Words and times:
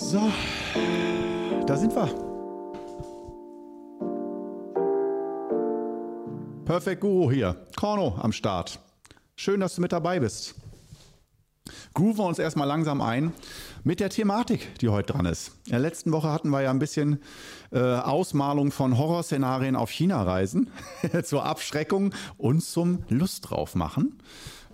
So, 0.00 0.32
da 1.66 1.76
sind 1.76 1.92
wir. 1.92 2.06
Perfect 6.64 7.00
Guru 7.00 7.32
hier. 7.32 7.66
Korno 7.74 8.16
am 8.22 8.30
Start. 8.30 8.78
Schön, 9.34 9.58
dass 9.58 9.74
du 9.74 9.80
mit 9.80 9.90
dabei 9.90 10.20
bist. 10.20 10.54
Grooven 11.94 12.18
wir 12.18 12.26
uns 12.26 12.38
erstmal 12.38 12.68
langsam 12.68 13.00
ein 13.00 13.32
mit 13.82 13.98
der 13.98 14.08
Thematik, 14.08 14.72
die 14.78 14.88
heute 14.88 15.14
dran 15.14 15.26
ist. 15.26 15.50
In 15.66 15.72
der 15.72 15.80
letzten 15.80 16.12
Woche 16.12 16.30
hatten 16.30 16.50
wir 16.50 16.62
ja 16.62 16.70
ein 16.70 16.78
bisschen 16.78 17.20
äh, 17.72 17.80
Ausmalung 17.80 18.70
von 18.70 18.96
Horrorszenarien 18.96 19.74
auf 19.74 19.90
China-Reisen 19.90 20.70
zur 21.24 21.44
Abschreckung 21.44 22.14
und 22.36 22.62
zum 22.62 23.02
Lust 23.08 23.50
drauf 23.50 23.74
machen. 23.74 24.20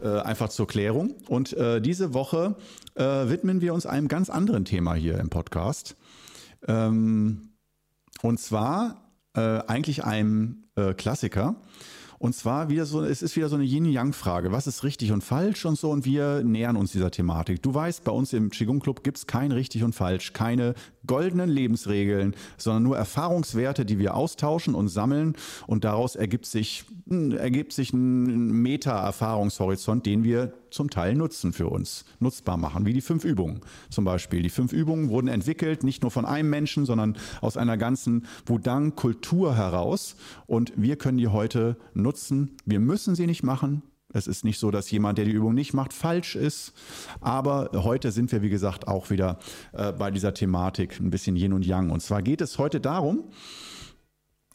Äh, 0.05 0.21
einfach 0.21 0.51
zur 0.51 0.67
Klärung. 0.67 1.15
Und 1.29 1.55
äh, 1.55 1.81
diese 1.81 2.13
Woche 2.13 2.57
äh, 2.95 3.03
widmen 3.03 3.63
wir 3.63 3.73
uns 3.73 3.87
einem 3.87 4.07
ganz 4.09 4.29
anderen 4.29 4.67
Thema 4.67 4.93
hier 4.93 5.19
im 5.19 5.31
Podcast. 5.31 5.97
Ähm, 6.69 7.55
und 8.21 8.39
zwar 8.39 9.11
äh, 9.35 9.41
eigentlich 9.41 10.05
einem 10.05 10.65
äh, 10.77 10.93
Klassiker. 10.93 11.57
Und 12.25 12.35
zwar 12.35 12.71
wieder 12.71 12.87
so, 12.87 13.05
es 13.05 13.21
ist 13.21 13.37
wieder 13.37 13.51
so 13.51 13.57
eine 13.57 13.67
Yin-Yang-Frage. 13.67 14.51
Was 14.51 14.67
ist 14.67 14.83
richtig 14.83 15.13
und 15.13 15.23
falsch 15.23 15.67
und 15.67 15.77
so? 15.77 15.91
Und 15.91 16.07
wir 16.07 16.43
nähern 16.43 16.75
uns 16.75 16.91
dieser 16.93 17.11
Thematik. 17.11 17.63
Du 17.63 17.75
weißt, 17.75 18.03
bei 18.03 18.13
uns 18.13 18.33
im 18.33 18.49
Qigong 18.49 18.81
Club 18.81 19.05
gibt 19.05 19.19
es 19.19 19.27
kein 19.27 19.53
richtig 19.53 19.83
und 19.85 19.95
falsch, 19.95 20.33
keine 20.33 20.73
goldenen 21.07 21.51
Lebensregeln, 21.51 22.35
sondern 22.57 22.83
nur 22.83 22.97
Erfahrungswerte, 22.97 23.85
die 23.85 23.99
wir 23.99 24.15
austauschen 24.15 24.75
und 24.75 24.89
sammeln. 24.89 25.37
Und 25.67 25.85
daraus 25.85 26.17
ergibt 26.17 26.47
sich, 26.47 26.85
hm, 27.09 27.33
ergibt 27.33 27.75
sich 27.75 27.93
ein 27.93 28.53
Meta-Erfahrungshorizont, 28.63 30.07
den 30.07 30.25
wir 30.25 30.55
zum 30.71 30.89
Teil 30.89 31.15
nutzen 31.15 31.53
für 31.53 31.69
uns, 31.69 32.05
nutzbar 32.19 32.57
machen, 32.57 32.85
wie 32.85 32.95
die 32.95 33.01
fünf 33.03 33.25
Übungen 33.25 33.61
zum 33.91 34.05
Beispiel. 34.05 34.43
Die 34.43 34.49
fünf 34.49 34.73
Übungen 34.73 35.09
wurden 35.09 35.29
entwickelt, 35.29 35.85
nicht 35.85 36.03
nur 36.03 36.11
von 36.11 36.25
einem 36.25 36.51
Menschen, 36.51 36.85
sondern 36.85 37.17
aus 37.43 37.57
einer 37.57 37.77
ganzen 37.77 38.27
Wudang-Kultur 38.47 39.55
heraus. 39.55 40.17
Und 40.47 40.73
wir 40.75 40.97
können 40.97 41.19
die 41.19 41.29
heute 41.29 41.77
nutzen. 41.93 42.14
Wir 42.65 42.81
müssen 42.81 43.15
sie 43.15 43.27
nicht 43.27 43.43
machen. 43.43 43.83
Es 44.13 44.29
ist 44.29 44.45
nicht 44.45 44.61
so, 44.61 44.71
dass 44.71 44.91
jemand, 44.91 45.19
der 45.19 45.25
die 45.25 45.33
Übung 45.33 45.55
nicht 45.55 45.75
macht, 45.75 45.93
falsch 45.93 46.37
ist. 46.37 46.73
Aber 47.21 47.71
heute 47.75 48.13
sind 48.13 48.31
wir, 48.31 48.43
wie 48.43 48.49
gesagt, 48.49 48.87
auch 48.87 49.11
wieder 49.11 49.39
äh, 49.73 49.93
bei 49.93 50.11
dieser 50.11 50.33
Thematik 50.33 51.01
ein 51.01 51.11
bisschen 51.11 51.37
Yin 51.37 51.53
und 51.53 51.67
Yang. 51.67 51.91
Und 51.91 52.01
zwar 52.01 52.23
geht 52.23 52.41
es 52.41 52.59
heute 52.59 52.81
darum, 52.81 53.25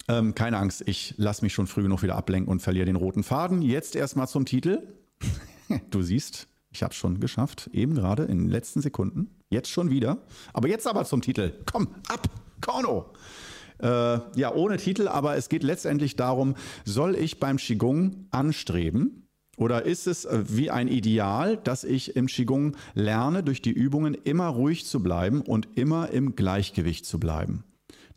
ähm, 0.08 0.34
keine 0.34 0.58
Angst, 0.58 0.84
ich 0.88 1.14
lasse 1.18 1.44
mich 1.44 1.54
schon 1.54 1.68
früh 1.68 1.84
genug 1.84 2.02
wieder 2.04 2.16
ablenken 2.16 2.52
und 2.52 2.62
verliere 2.62 2.86
den 2.86 2.96
roten 2.96 3.22
Faden. 3.22 3.62
Jetzt 3.62 3.96
erstmal 3.96 4.28
zum 4.28 4.46
Titel. 4.46 4.82
Du 5.92 6.02
siehst, 6.02 6.48
ich 6.72 6.82
habe 6.82 6.94
es 6.94 6.98
schon 6.98 7.20
geschafft, 7.20 7.70
eben 7.74 7.94
gerade 7.94 8.24
in 8.24 8.40
den 8.40 8.50
letzten 8.50 8.82
Sekunden. 8.82 9.30
Jetzt 9.50 9.70
schon 9.70 9.92
wieder. 9.92 10.18
Aber 10.52 10.68
jetzt 10.68 10.88
aber 10.88 11.06
zum 11.06 11.22
Titel. 11.22 11.54
Komm, 11.72 11.90
ab, 12.08 12.28
Korno. 12.60 13.14
Äh, 13.82 13.88
ja, 14.36 14.54
ohne 14.54 14.78
Titel, 14.78 15.08
aber 15.08 15.36
es 15.36 15.50
geht 15.50 15.64
letztendlich 15.64 16.16
darum, 16.16 16.56
soll 16.86 17.16
ich 17.16 17.40
beim 17.40 17.58
Qigong 17.58 18.28
anstreben, 18.32 19.26
oder 19.60 19.84
ist 19.86 20.08
es 20.08 20.24
äh, 20.24 20.44
wie 20.48 20.72
ein 20.72 20.88
Ideal, 20.88 21.58
dass 21.58 21.84
ich 21.84 22.16
im 22.16 22.28
Qigong 22.28 22.78
lerne, 22.94 23.44
durch 23.44 23.62
die 23.62 23.72
Übungen 23.72 24.14
immer 24.14 24.48
ruhig 24.48 24.86
zu 24.86 25.04
bleiben 25.04 25.42
und 25.42 25.68
immer 25.76 26.12
im 26.12 26.36
Gleichgewicht 26.36 27.06
zu 27.06 27.20
bleiben? 27.20 27.66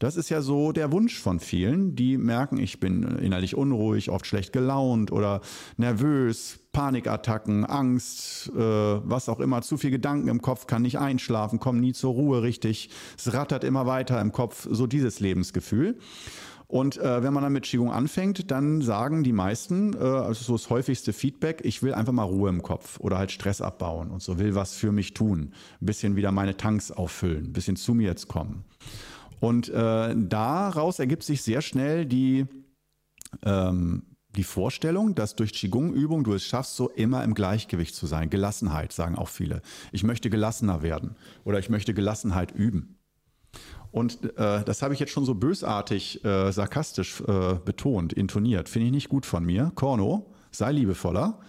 Das 0.03 0.17
ist 0.17 0.31
ja 0.31 0.43
so 0.43 0.73
der 0.73 0.91
Wunsch 0.91 1.17
von 1.17 1.39
vielen, 1.39 1.95
die 1.95 2.19
merken, 2.19 2.59
ich 2.59 2.81
bin 2.81 3.05
innerlich 3.19 3.57
unruhig, 3.57 4.11
oft 4.11 4.27
schlecht 4.27 4.53
gelaunt 4.53 5.13
oder 5.13 5.43
nervös, 5.77 6.59
Panikattacken, 6.73 7.65
Angst, 7.65 8.51
äh, 8.53 8.59
was 8.59 9.29
auch 9.29 9.39
immer, 9.39 9.63
zu 9.63 9.77
viel 9.77 9.93
Gedanken 9.93 10.27
im 10.27 10.43
Kopf, 10.43 10.67
kann 10.67 10.83
nicht 10.83 10.99
einschlafen, 10.99 11.61
komme 11.61 11.79
nie 11.79 11.93
zur 11.93 12.15
Ruhe 12.15 12.43
richtig, 12.43 12.91
es 13.17 13.33
rattert 13.33 13.63
immer 13.63 13.87
weiter 13.87 14.21
im 14.21 14.33
Kopf, 14.33 14.67
so 14.69 14.89
dieses 14.89 15.21
Lebensgefühl. 15.21 15.97
Und 16.67 16.97
äh, 16.97 17.23
wenn 17.23 17.33
man 17.33 17.45
dann 17.45 17.53
mit 17.53 17.63
Qigong 17.63 17.93
anfängt, 17.93 18.51
dann 18.51 18.83
sagen 18.83 19.23
die 19.23 19.33
meisten, 19.33 19.95
äh, 19.95 19.99
also 19.99 20.43
so 20.43 20.55
das 20.55 20.69
häufigste 20.69 21.13
Feedback, 21.13 21.61
ich 21.63 21.81
will 21.85 21.95
einfach 21.95 22.13
mal 22.13 22.25
Ruhe 22.25 22.51
im 22.51 22.63
Kopf 22.63 22.99
oder 22.99 23.19
halt 23.19 23.31
Stress 23.31 23.61
abbauen 23.61 24.11
und 24.11 24.21
so 24.21 24.41
will 24.41 24.57
was 24.57 24.75
für 24.75 24.91
mich 24.91 25.15
tun, 25.15 25.53
ein 25.81 25.87
bisschen 25.87 26.17
wieder 26.17 26.33
meine 26.33 26.57
Tanks 26.57 26.91
auffüllen, 26.91 27.45
ein 27.45 27.53
bisschen 27.53 27.77
zu 27.77 27.95
mir 27.95 28.09
jetzt 28.09 28.27
kommen. 28.27 28.65
Und 29.43 29.71
äh, 29.71 30.15
daraus 30.17 31.01
ergibt 31.01 31.25
sich 31.25 31.43
sehr 31.43 31.63
schnell 31.63 32.07
die, 32.07 32.47
ähm, 33.45 34.05
die 34.37 34.45
Vorstellung, 34.45 35.17
dass 35.17 35.35
durch 35.35 35.53
Qigong-Übung 35.53 36.23
du 36.23 36.33
es 36.33 36.45
schaffst, 36.45 36.77
so 36.77 36.89
immer 36.91 37.25
im 37.25 37.35
Gleichgewicht 37.35 37.93
zu 37.97 38.07
sein. 38.07 38.31
Gelassenheit, 38.31 38.93
sagen 38.93 39.17
auch 39.17 39.29
viele. 39.29 39.61
Ich 39.91 40.05
möchte 40.05 40.31
gelassener 40.31 40.83
werden 40.83 41.17
oder 41.43 41.59
ich 41.59 41.71
möchte 41.71 41.93
Gelassenheit 41.93 42.53
üben. 42.53 43.01
Und 43.91 44.23
äh, 44.39 44.63
das 44.63 44.81
habe 44.81 44.95
ich 44.95 45.01
jetzt 45.01 45.11
schon 45.11 45.25
so 45.25 45.35
bösartig, 45.35 46.25
äh, 46.25 46.53
sarkastisch 46.53 47.21
äh, 47.23 47.55
betont, 47.65 48.13
intoniert. 48.13 48.69
Finde 48.69 48.87
ich 48.87 48.93
nicht 48.93 49.09
gut 49.09 49.27
von 49.27 49.45
mir. 49.45 49.73
Korno, 49.75 50.33
sei 50.53 50.71
liebevoller. 50.71 51.41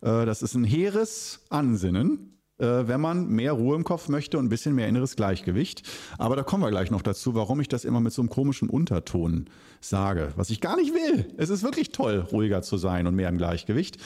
Äh, 0.00 0.24
das 0.24 0.40
ist 0.40 0.54
ein 0.54 0.64
hehres 0.64 1.44
Ansinnen 1.50 2.32
wenn 2.62 3.00
man 3.00 3.28
mehr 3.28 3.52
Ruhe 3.52 3.74
im 3.76 3.84
Kopf 3.84 4.08
möchte 4.08 4.38
und 4.38 4.46
ein 4.46 4.48
bisschen 4.48 4.74
mehr 4.74 4.88
inneres 4.88 5.16
Gleichgewicht. 5.16 5.82
Aber 6.18 6.36
da 6.36 6.42
kommen 6.42 6.62
wir 6.62 6.70
gleich 6.70 6.90
noch 6.90 7.02
dazu, 7.02 7.34
warum 7.34 7.60
ich 7.60 7.68
das 7.68 7.84
immer 7.84 8.00
mit 8.00 8.12
so 8.12 8.22
einem 8.22 8.30
komischen 8.30 8.70
Unterton 8.70 9.46
sage, 9.80 10.32
was 10.36 10.50
ich 10.50 10.60
gar 10.60 10.76
nicht 10.76 10.94
will. 10.94 11.26
Es 11.36 11.50
ist 11.50 11.62
wirklich 11.62 11.90
toll, 11.90 12.26
ruhiger 12.32 12.62
zu 12.62 12.76
sein 12.76 13.06
und 13.06 13.16
mehr 13.16 13.28
im 13.28 13.38
Gleichgewicht. 13.38 13.98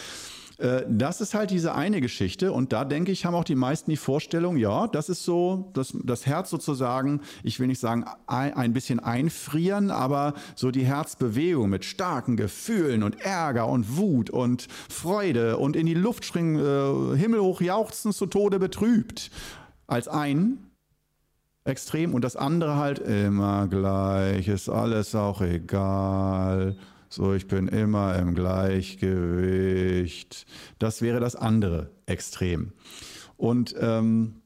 Äh, 0.59 0.83
das 0.89 1.21
ist 1.21 1.35
halt 1.35 1.51
diese 1.51 1.75
eine 1.75 2.01
Geschichte 2.01 2.53
und 2.53 2.73
da 2.73 2.85
denke 2.85 3.13
ich, 3.13 3.25
haben 3.25 3.35
auch 3.35 3.45
die 3.45 3.55
meisten 3.55 3.91
die 3.91 3.97
Vorstellung, 3.97 4.57
ja, 4.57 4.87
das 4.87 5.09
ist 5.09 5.25
so, 5.25 5.71
das, 5.75 5.95
das 6.05 6.27
Herz 6.27 6.51
sozusagen, 6.51 7.21
ich 7.43 7.61
will 7.61 7.67
nicht 7.67 7.81
sagen 7.81 8.05
ein, 8.27 8.73
bisschen 8.73 9.01
einfrieren, 9.01 9.91
aber 9.91 10.35
so 10.55 10.71
die 10.71 10.85
Herzbewegung 10.85 11.71
mit 11.71 11.85
starken 11.85 12.37
Gefühlen 12.37 13.03
und 13.03 13.21
Ärger 13.21 13.69
und 13.69 13.97
Wut 13.97 14.31
und 14.31 14.69
Freude 14.89 15.57
und 15.59 15.77
in 15.77 15.87
die 15.87 15.95
Luft 15.95 16.25
springen, 16.25 16.57
äh, 16.59 17.17
himmelhoch 17.17 17.61
jauchzen, 17.61 18.13
zu 18.13 18.27
Tode 18.27 18.59
betrübt, 18.59 19.31
als 19.87 20.09
ein 20.09 20.59
Extrem 21.65 22.15
und 22.15 22.23
das 22.23 22.37
andere 22.37 22.77
halt 22.77 23.01
immer 23.01 23.67
gleich, 23.67 24.47
ist 24.47 24.69
alles 24.69 25.17
auch 25.17 25.41
egal. 25.41 26.77
So, 27.09 27.35
ich 27.35 27.47
bin 27.47 27.69
immer 27.69 28.17
im 28.17 28.35
Gleichgewicht. 28.35 30.47
Das 30.79 31.03
wäre 31.03 31.21
das 31.21 31.37
andere 31.37 31.91
Extrem. 32.07 32.73
Und 33.37 33.75
ähm, 33.79 34.43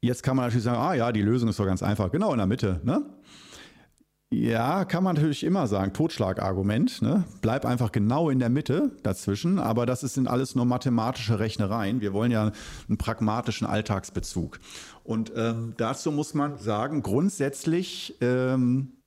jetzt 0.00 0.22
kann 0.22 0.36
man 0.36 0.44
natürlich 0.46 0.64
sagen, 0.64 0.78
ah 0.78 0.94
ja, 0.94 1.10
die 1.12 1.22
Lösung 1.22 1.48
ist 1.48 1.58
doch 1.58 1.66
ganz 1.66 1.82
einfach, 1.82 2.12
genau 2.12 2.32
in 2.32 2.38
der 2.38 2.46
Mitte. 2.46 2.80
Ne? 2.84 3.02
Ja, 4.30 4.84
kann 4.84 5.04
man 5.04 5.14
natürlich 5.14 5.44
immer 5.44 5.68
sagen, 5.68 5.92
Totschlagargument. 5.92 7.02
Ne? 7.02 7.24
Bleib 7.40 7.64
einfach 7.64 7.92
genau 7.92 8.30
in 8.30 8.40
der 8.40 8.48
Mitte 8.48 8.90
dazwischen, 9.02 9.60
aber 9.60 9.86
das 9.86 10.00
sind 10.00 10.26
alles 10.26 10.56
nur 10.56 10.64
mathematische 10.64 11.38
Rechnereien. 11.38 12.00
Wir 12.00 12.12
wollen 12.12 12.32
ja 12.32 12.50
einen 12.88 12.98
pragmatischen 12.98 13.66
Alltagsbezug. 13.66 14.58
Und 15.04 15.32
ähm, 15.36 15.74
dazu 15.76 16.10
muss 16.10 16.34
man 16.34 16.58
sagen, 16.58 17.02
grundsätzlich 17.02 18.16
ähm, 18.20 19.03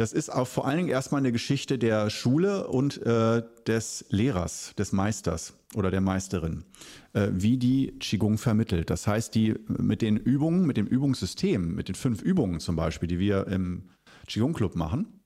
das 0.00 0.14
ist 0.14 0.30
auch 0.30 0.48
vor 0.48 0.66
allen 0.66 0.78
Dingen 0.78 0.88
erstmal 0.88 1.18
eine 1.18 1.30
Geschichte 1.30 1.78
der 1.78 2.08
Schule 2.08 2.68
und 2.68 3.02
äh, 3.02 3.42
des 3.66 4.06
Lehrers, 4.08 4.72
des 4.78 4.92
Meisters 4.92 5.52
oder 5.74 5.90
der 5.90 6.00
Meisterin, 6.00 6.64
äh, 7.12 7.28
wie 7.32 7.58
die 7.58 7.98
Qigong 7.98 8.38
vermittelt. 8.38 8.88
Das 8.88 9.06
heißt, 9.06 9.34
die 9.34 9.56
mit 9.68 10.00
den 10.00 10.16
Übungen, 10.16 10.66
mit 10.66 10.78
dem 10.78 10.86
Übungssystem, 10.86 11.74
mit 11.74 11.88
den 11.88 11.96
fünf 11.96 12.22
Übungen 12.22 12.60
zum 12.60 12.76
Beispiel, 12.76 13.08
die 13.08 13.18
wir 13.18 13.46
im 13.48 13.90
Qigong 14.26 14.54
Club 14.54 14.74
machen, 14.74 15.20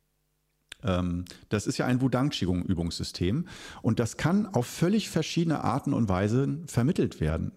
ähm, 0.83 1.25
das 1.51 1.69
ist 1.69 1.79
ja 1.79 1.87
ein 1.87 2.01
Wudang 2.01 2.31
Qigong 2.31 2.65
Übungssystem 2.65 3.47
und 3.81 4.01
das 4.01 4.17
kann 4.17 4.45
auf 4.47 4.67
völlig 4.67 5.09
verschiedene 5.09 5.63
Arten 5.63 5.95
und 5.95 6.09
Weisen 6.09 6.67
vermittelt 6.67 7.21
werden. 7.21 7.53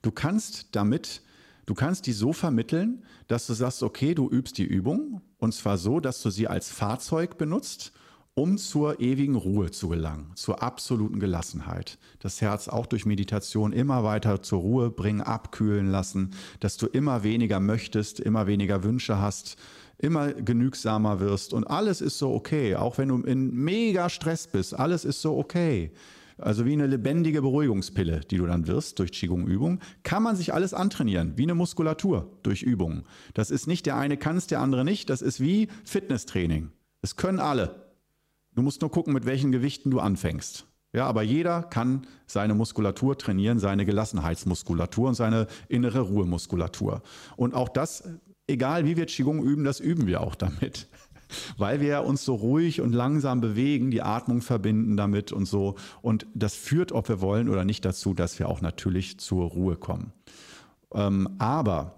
Du 0.00 0.10
kannst 0.10 0.74
damit 0.74 1.20
Du 1.64 1.74
kannst 1.74 2.06
die 2.06 2.12
so 2.12 2.32
vermitteln, 2.32 3.04
dass 3.28 3.46
du 3.46 3.54
sagst, 3.54 3.82
okay, 3.82 4.14
du 4.14 4.28
übst 4.28 4.58
die 4.58 4.64
Übung 4.64 5.22
und 5.42 5.52
zwar 5.52 5.76
so, 5.76 5.98
dass 5.98 6.22
du 6.22 6.30
sie 6.30 6.46
als 6.46 6.70
Fahrzeug 6.70 7.36
benutzt, 7.36 7.92
um 8.34 8.58
zur 8.58 9.00
ewigen 9.00 9.34
Ruhe 9.34 9.72
zu 9.72 9.88
gelangen, 9.88 10.30
zur 10.36 10.62
absoluten 10.62 11.18
Gelassenheit. 11.18 11.98
Das 12.20 12.40
Herz 12.40 12.68
auch 12.68 12.86
durch 12.86 13.06
Meditation 13.06 13.72
immer 13.72 14.04
weiter 14.04 14.40
zur 14.42 14.60
Ruhe 14.60 14.90
bringen, 14.90 15.20
abkühlen 15.20 15.90
lassen, 15.90 16.30
dass 16.60 16.76
du 16.76 16.86
immer 16.86 17.24
weniger 17.24 17.58
möchtest, 17.58 18.20
immer 18.20 18.46
weniger 18.46 18.84
Wünsche 18.84 19.18
hast, 19.20 19.56
immer 19.98 20.32
genügsamer 20.32 21.18
wirst 21.18 21.54
und 21.54 21.64
alles 21.64 22.00
ist 22.00 22.18
so 22.18 22.32
okay, 22.32 22.76
auch 22.76 22.96
wenn 22.96 23.08
du 23.08 23.20
in 23.22 23.52
mega 23.52 24.10
Stress 24.10 24.46
bist, 24.46 24.78
alles 24.78 25.04
ist 25.04 25.22
so 25.22 25.36
okay. 25.36 25.90
Also 26.38 26.64
wie 26.66 26.72
eine 26.72 26.86
lebendige 26.86 27.42
Beruhigungspille, 27.42 28.20
die 28.20 28.36
du 28.36 28.46
dann 28.46 28.66
wirst 28.66 28.98
durch 28.98 29.12
Qigong-Übung, 29.12 29.80
kann 30.02 30.22
man 30.22 30.36
sich 30.36 30.54
alles 30.54 30.74
antrainieren, 30.74 31.36
wie 31.36 31.44
eine 31.44 31.54
Muskulatur 31.54 32.30
durch 32.42 32.62
Übungen. 32.62 33.04
Das 33.34 33.50
ist 33.50 33.66
nicht 33.66 33.86
der 33.86 33.96
eine 33.96 34.16
kann 34.16 34.36
es, 34.36 34.46
der 34.46 34.60
andere 34.60 34.84
nicht. 34.84 35.10
Das 35.10 35.22
ist 35.22 35.40
wie 35.40 35.68
Fitnesstraining. 35.84 36.70
Es 37.02 37.16
können 37.16 37.40
alle. 37.40 37.92
Du 38.54 38.62
musst 38.62 38.80
nur 38.80 38.90
gucken, 38.90 39.14
mit 39.14 39.24
welchen 39.24 39.52
Gewichten 39.52 39.90
du 39.90 40.00
anfängst. 40.00 40.66
Ja, 40.92 41.06
aber 41.06 41.22
jeder 41.22 41.62
kann 41.62 42.06
seine 42.26 42.54
Muskulatur 42.54 43.16
trainieren, 43.16 43.58
seine 43.58 43.86
Gelassenheitsmuskulatur 43.86 45.08
und 45.08 45.14
seine 45.14 45.46
innere 45.68 46.00
Ruhemuskulatur. 46.00 47.02
Und 47.36 47.54
auch 47.54 47.70
das, 47.70 48.04
egal 48.46 48.84
wie 48.84 48.96
wir 48.98 49.06
Qigong 49.06 49.42
üben, 49.42 49.64
das 49.64 49.80
üben 49.80 50.06
wir 50.06 50.20
auch 50.20 50.34
damit. 50.34 50.88
Weil 51.56 51.80
wir 51.80 52.04
uns 52.04 52.24
so 52.24 52.34
ruhig 52.34 52.80
und 52.80 52.92
langsam 52.92 53.40
bewegen, 53.40 53.90
die 53.90 54.02
Atmung 54.02 54.42
verbinden 54.42 54.96
damit 54.96 55.32
und 55.32 55.46
so. 55.46 55.76
Und 56.00 56.26
das 56.34 56.54
führt, 56.54 56.92
ob 56.92 57.08
wir 57.08 57.20
wollen 57.20 57.48
oder 57.48 57.64
nicht, 57.64 57.84
dazu, 57.84 58.14
dass 58.14 58.38
wir 58.38 58.48
auch 58.48 58.60
natürlich 58.60 59.18
zur 59.18 59.44
Ruhe 59.48 59.76
kommen. 59.76 60.12
Ähm, 60.94 61.28
aber 61.38 61.94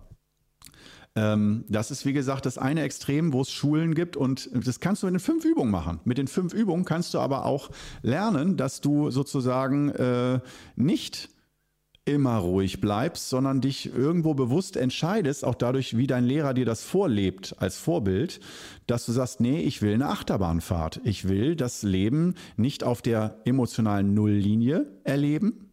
ähm, 1.16 1.64
das 1.68 1.90
ist, 1.90 2.04
wie 2.04 2.12
gesagt, 2.12 2.44
das 2.44 2.58
eine 2.58 2.82
Extrem, 2.82 3.32
wo 3.32 3.40
es 3.40 3.50
Schulen 3.50 3.94
gibt 3.94 4.16
und 4.16 4.50
das 4.52 4.80
kannst 4.80 5.02
du 5.02 5.06
in 5.06 5.14
den 5.14 5.20
fünf 5.20 5.44
Übungen 5.44 5.70
machen. 5.70 6.00
Mit 6.04 6.18
den 6.18 6.26
fünf 6.26 6.52
Übungen 6.52 6.84
kannst 6.84 7.14
du 7.14 7.20
aber 7.20 7.44
auch 7.44 7.70
lernen, 8.02 8.56
dass 8.56 8.80
du 8.80 9.10
sozusagen 9.10 9.90
äh, 9.90 10.40
nicht 10.74 11.28
immer 12.04 12.36
ruhig 12.36 12.80
bleibst, 12.80 13.30
sondern 13.30 13.60
dich 13.60 13.94
irgendwo 13.94 14.34
bewusst 14.34 14.76
entscheidest, 14.76 15.44
auch 15.44 15.54
dadurch, 15.54 15.96
wie 15.96 16.06
dein 16.06 16.24
Lehrer 16.24 16.52
dir 16.52 16.66
das 16.66 16.84
vorlebt 16.84 17.56
als 17.58 17.78
Vorbild, 17.78 18.40
dass 18.86 19.06
du 19.06 19.12
sagst, 19.12 19.40
nee, 19.40 19.60
ich 19.60 19.80
will 19.80 19.94
eine 19.94 20.08
Achterbahnfahrt. 20.08 21.00
Ich 21.04 21.28
will 21.28 21.56
das 21.56 21.82
Leben 21.82 22.34
nicht 22.56 22.84
auf 22.84 23.00
der 23.00 23.40
emotionalen 23.44 24.12
Nulllinie 24.12 24.86
erleben, 25.04 25.70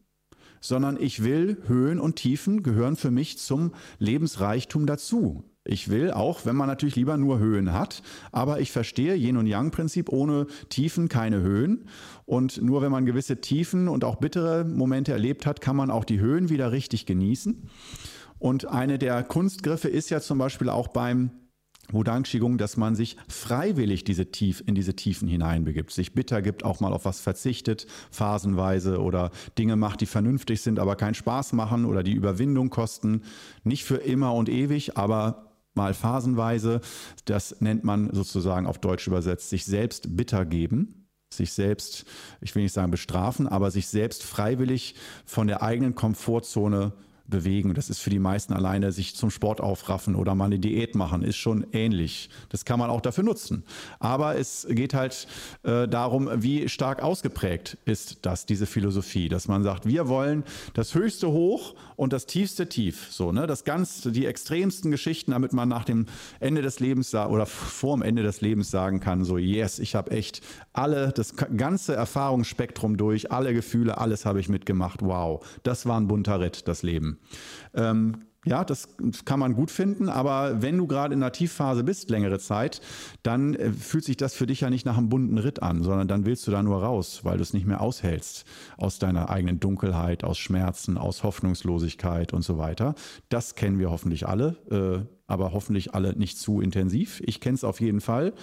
sondern 0.62 0.98
ich 1.02 1.24
will 1.24 1.58
Höhen 1.68 2.00
und 2.00 2.16
Tiefen 2.16 2.64
gehören 2.64 2.96
für 2.96 3.12
mich 3.12 3.38
zum 3.38 3.74
Lebensreichtum 4.00 4.86
dazu. 4.86 5.44
Ich 5.64 5.90
will 5.90 6.12
auch, 6.12 6.46
wenn 6.46 6.56
man 6.56 6.68
natürlich 6.68 6.96
lieber 6.96 7.18
nur 7.18 7.38
Höhen 7.38 7.72
hat, 7.72 8.02
aber 8.32 8.62
ich 8.62 8.72
verstehe 8.72 9.16
Yin 9.16 9.38
und 9.38 9.46
Yang 9.46 9.70
Prinzip 9.70 10.10
ohne 10.10 10.48
Tiefen 10.70 11.08
keine 11.08 11.42
Höhen 11.42 11.86
und 12.26 12.62
nur 12.64 12.82
wenn 12.82 12.92
man 12.92 13.06
gewisse 13.06 13.42
Tiefen 13.42 13.88
und 13.88 14.04
auch 14.04 14.16
bittere 14.16 14.66
Momente 14.66 15.12
erlebt 15.12 15.46
hat, 15.46 15.62
kann 15.62 15.76
man 15.76 15.92
auch 15.92 16.04
die 16.04 16.20
Höhen 16.20 16.50
wieder 16.50 16.72
richtig 16.72 17.06
genießen. 17.06 17.70
Und 18.40 18.66
eine 18.66 18.98
der 18.98 19.22
Kunstgriffe 19.22 19.88
ist 19.88 20.10
ja 20.10 20.20
zum 20.20 20.40
Beispiel 20.40 20.68
auch 20.68 20.88
beim 20.88 21.30
Wudang 21.92 22.24
Qigong, 22.24 22.58
dass 22.58 22.76
man 22.76 22.96
sich 22.96 23.18
freiwillig 23.28 24.04
diese 24.04 24.32
Tief, 24.32 24.64
in 24.66 24.74
diese 24.74 24.96
Tiefen 24.96 25.28
hineinbegibt, 25.28 25.92
sich 25.92 26.14
bitter 26.14 26.42
gibt, 26.42 26.64
auch 26.64 26.80
mal 26.80 26.94
auf 26.94 27.06
was 27.06 27.20
verzichtet, 27.20 27.86
phasenweise 28.10 29.00
oder 29.00 29.30
Dinge 29.60 29.76
macht, 29.76 30.02
die 30.02 30.06
vernünftig 30.08 30.62
sind, 30.62 30.80
aber 30.80 30.96
keinen 30.96 31.14
Spaß 31.14 31.54
machen 31.54 31.86
oder 31.86 32.02
die 32.02 32.14
Überwindung 32.14 32.72
kosten. 32.72 33.22
Nicht 33.64 33.84
für 33.84 33.98
immer 33.98 34.34
und 34.34 34.50
ewig, 34.50 34.98
aber 34.98 35.51
mal 35.74 35.94
phasenweise. 35.94 36.82
Das 37.26 37.62
nennt 37.62 37.84
man 37.84 38.14
sozusagen 38.14 38.68
auf 38.68 38.80
Deutsch 38.80 39.08
übersetzt, 39.08 39.50
sich 39.50 39.66
selbst 39.66 40.16
bitter 40.16 40.46
geben 40.46 41.02
sich 41.34 41.54
selbst, 41.54 42.06
ich 42.42 42.54
will 42.56 42.64
nicht 42.64 42.74
sagen 42.74 42.92
bestrafen, 42.92 43.48
aber 43.48 43.72
sich 43.72 43.88
selbst 43.88 44.24
freiwillig 44.24 44.96
von 45.26 45.48
der 45.48 45.62
eigenen 45.62 45.96
Komfortzone 45.96 46.94
bewegen. 47.32 47.74
Das 47.74 47.90
ist 47.90 47.98
für 47.98 48.12
die 48.12 48.20
meisten 48.20 48.54
alleine 48.54 48.92
sich 48.92 49.16
zum 49.16 49.32
Sport 49.32 49.60
aufraffen 49.60 50.14
oder 50.14 50.36
mal 50.36 50.46
eine 50.46 50.60
Diät 50.60 50.94
machen, 50.94 51.24
ist 51.24 51.38
schon 51.38 51.66
ähnlich. 51.72 52.30
Das 52.50 52.66
kann 52.66 52.78
man 52.78 52.92
auch 52.92 53.02
dafür 53.02 53.24
nutzen. 53.24 53.64
Aber 54.00 54.38
es 54.38 54.68
geht 54.70 54.94
halt 54.94 55.28
äh, 55.64 55.88
darum, 55.88 56.30
wie 56.36 56.70
stark 56.70 57.02
ausgeprägt 57.02 57.78
ist 57.86 58.20
das, 58.22 58.46
diese 58.46 58.68
Philosophie, 58.68 59.30
dass 59.30 59.48
man 59.48 59.64
sagt, 59.64 59.88
wir 59.88 60.08
wollen 60.08 60.44
das 60.76 60.94
höchste 60.94 61.32
hoch 61.32 61.74
und 61.96 62.14
das 62.14 62.28
tiefste 62.28 62.70
tief. 62.70 63.08
So, 63.10 63.32
ne? 63.32 63.48
Das 63.48 63.64
ganz, 63.64 64.02
die 64.04 64.28
extremsten 64.28 64.92
Geschichten, 64.92 65.32
damit 65.32 65.54
man 65.54 65.68
nach 65.68 65.86
dem 65.86 66.06
Ende 66.40 66.62
des 66.62 66.80
Lebens 66.80 67.16
oder 67.16 67.46
vor 67.46 67.96
dem 67.96 68.04
Ende 68.04 68.22
des 68.22 68.42
Lebens 68.42 68.70
sagen 68.70 69.00
kann, 69.00 69.24
so, 69.24 69.38
yes, 69.38 69.80
ich 69.80 69.96
habe 69.96 70.12
echt 70.12 70.42
alle, 70.74 71.12
das 71.12 71.36
ganze 71.36 71.96
Erfahrungsspektrum 71.96 72.98
durch, 72.98 73.32
alle 73.32 73.54
Gefühle, 73.54 73.98
alles 73.98 74.26
habe 74.26 74.40
ich 74.40 74.50
mitgemacht. 74.50 75.02
Wow, 75.02 75.46
das 75.64 75.86
war 75.86 76.00
ein 76.00 76.08
bunter 76.08 76.40
Ritt, 76.40 76.68
das 76.68 76.84
Leben. 76.84 77.20
Ähm, 77.74 78.26
ja, 78.44 78.64
das 78.64 78.96
kann 79.24 79.40
man 79.40 79.54
gut 79.54 79.70
finden, 79.70 80.10
aber 80.10 80.64
wenn 80.64 80.76
du 80.76 80.88
gerade 80.88 81.14
in 81.14 81.22
einer 81.22 81.32
Tiefphase 81.32 81.84
bist, 81.84 82.10
längere 82.10 82.40
Zeit, 82.40 82.82
dann 83.22 83.54
äh, 83.54 83.72
fühlt 83.72 84.04
sich 84.04 84.18
das 84.18 84.34
für 84.34 84.48
dich 84.48 84.62
ja 84.62 84.72
nicht 84.72 84.84
nach 84.86 84.98
einem 84.98 85.10
bunten 85.10 85.38
Ritt 85.38 85.62
an, 85.62 85.84
sondern 85.84 86.08
dann 86.08 86.26
willst 86.26 86.48
du 86.48 86.52
da 86.52 86.64
nur 86.64 86.82
raus, 86.82 87.22
weil 87.24 87.38
du 87.38 87.44
es 87.44 87.54
nicht 87.54 87.68
mehr 87.68 87.82
aushältst 87.82 88.46
aus 88.78 88.98
deiner 88.98 89.30
eigenen 89.30 89.60
Dunkelheit, 89.60 90.24
aus 90.24 90.40
Schmerzen, 90.40 90.98
aus 90.98 91.22
Hoffnungslosigkeit 91.22 92.34
und 92.34 92.42
so 92.42 92.58
weiter. 92.58 92.96
Das 93.30 93.54
kennen 93.54 93.78
wir 93.78 93.92
hoffentlich 93.92 94.28
alle, 94.28 94.56
äh, 94.72 95.21
aber 95.32 95.54
hoffentlich 95.54 95.94
alle 95.94 96.16
nicht 96.16 96.38
zu 96.38 96.62
intensiv. 96.62 97.22
Ich 97.26 97.40
kenne 97.40 97.56
es 97.56 97.64
auf 97.64 97.82
jeden 97.82 98.02
Fall. 98.02 98.34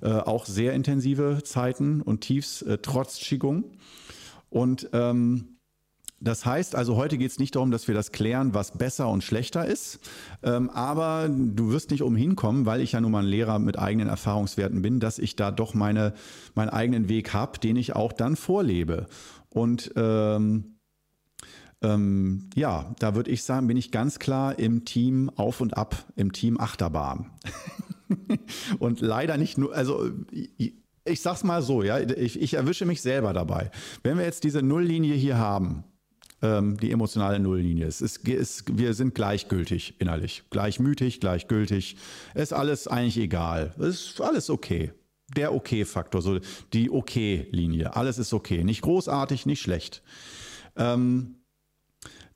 Äh, 0.00 0.10
auch 0.10 0.46
sehr 0.46 0.72
intensive 0.72 1.40
Zeiten 1.44 2.00
und 2.00 2.20
Tiefs 2.20 2.62
äh, 2.62 2.78
trotz 2.78 3.18
Qigong. 3.18 3.64
Und 4.48 4.88
ähm, 4.92 5.58
das 6.20 6.44
heißt 6.44 6.74
also, 6.74 6.96
heute 6.96 7.16
geht 7.16 7.30
es 7.30 7.38
nicht 7.38 7.54
darum, 7.54 7.70
dass 7.70 7.86
wir 7.86 7.94
das 7.94 8.10
klären, 8.10 8.52
was 8.52 8.72
besser 8.72 9.08
und 9.08 9.22
schlechter 9.22 9.66
ist. 9.66 10.00
Ähm, 10.42 10.68
aber 10.70 11.28
du 11.28 11.70
wirst 11.70 11.90
nicht 11.90 12.02
umhin 12.02 12.34
kommen, 12.34 12.66
weil 12.66 12.80
ich 12.80 12.92
ja 12.92 13.00
nun 13.00 13.12
mal 13.12 13.22
ein 13.22 13.28
Lehrer 13.28 13.58
mit 13.58 13.78
eigenen 13.78 14.08
Erfahrungswerten 14.08 14.82
bin, 14.82 14.98
dass 14.98 15.18
ich 15.18 15.36
da 15.36 15.50
doch 15.52 15.74
meine, 15.74 16.14
meinen 16.54 16.70
eigenen 16.70 17.08
Weg 17.08 17.34
habe, 17.34 17.60
den 17.60 17.76
ich 17.76 17.94
auch 17.94 18.12
dann 18.12 18.34
vorlebe. 18.34 19.06
Und 19.50 19.92
ähm, 19.94 20.77
ähm, 21.82 22.50
ja, 22.54 22.94
da 22.98 23.14
würde 23.14 23.30
ich 23.30 23.44
sagen, 23.44 23.66
bin 23.68 23.76
ich 23.76 23.90
ganz 23.92 24.18
klar 24.18 24.58
im 24.58 24.84
Team 24.84 25.30
auf 25.36 25.60
und 25.60 25.76
ab, 25.76 26.04
im 26.16 26.32
Team 26.32 26.58
Achterbahn. 26.58 27.30
und 28.78 29.00
leider 29.00 29.36
nicht 29.36 29.58
nur, 29.58 29.74
also 29.74 30.10
ich, 30.30 31.20
sag's 31.20 31.44
mal 31.44 31.62
so, 31.62 31.82
ja, 31.82 32.00
ich, 32.00 32.40
ich 32.40 32.54
erwische 32.54 32.84
mich 32.84 33.00
selber 33.00 33.32
dabei. 33.32 33.70
Wenn 34.02 34.18
wir 34.18 34.24
jetzt 34.24 34.44
diese 34.44 34.62
Nulllinie 34.62 35.14
hier 35.14 35.38
haben, 35.38 35.84
ähm, 36.42 36.76
die 36.78 36.92
emotionale 36.92 37.38
Nulllinie. 37.38 37.86
Es 37.86 38.00
ist, 38.00 38.26
es, 38.28 38.64
wir 38.70 38.94
sind 38.94 39.14
gleichgültig 39.14 40.00
innerlich, 40.00 40.44
gleichmütig, 40.50 41.20
gleichgültig. 41.20 41.96
Ist 42.34 42.52
alles 42.52 42.86
eigentlich 42.86 43.18
egal. 43.18 43.74
Ist 43.78 44.20
alles 44.20 44.50
okay. 44.50 44.92
Der 45.36 45.52
Okay-Faktor, 45.52 46.22
so 46.22 46.38
die 46.72 46.90
Okay-Linie. 46.90 47.96
Alles 47.96 48.18
ist 48.18 48.32
okay. 48.32 48.64
Nicht 48.64 48.82
großartig, 48.82 49.46
nicht 49.46 49.60
schlecht. 49.60 50.02
Ähm, 50.76 51.37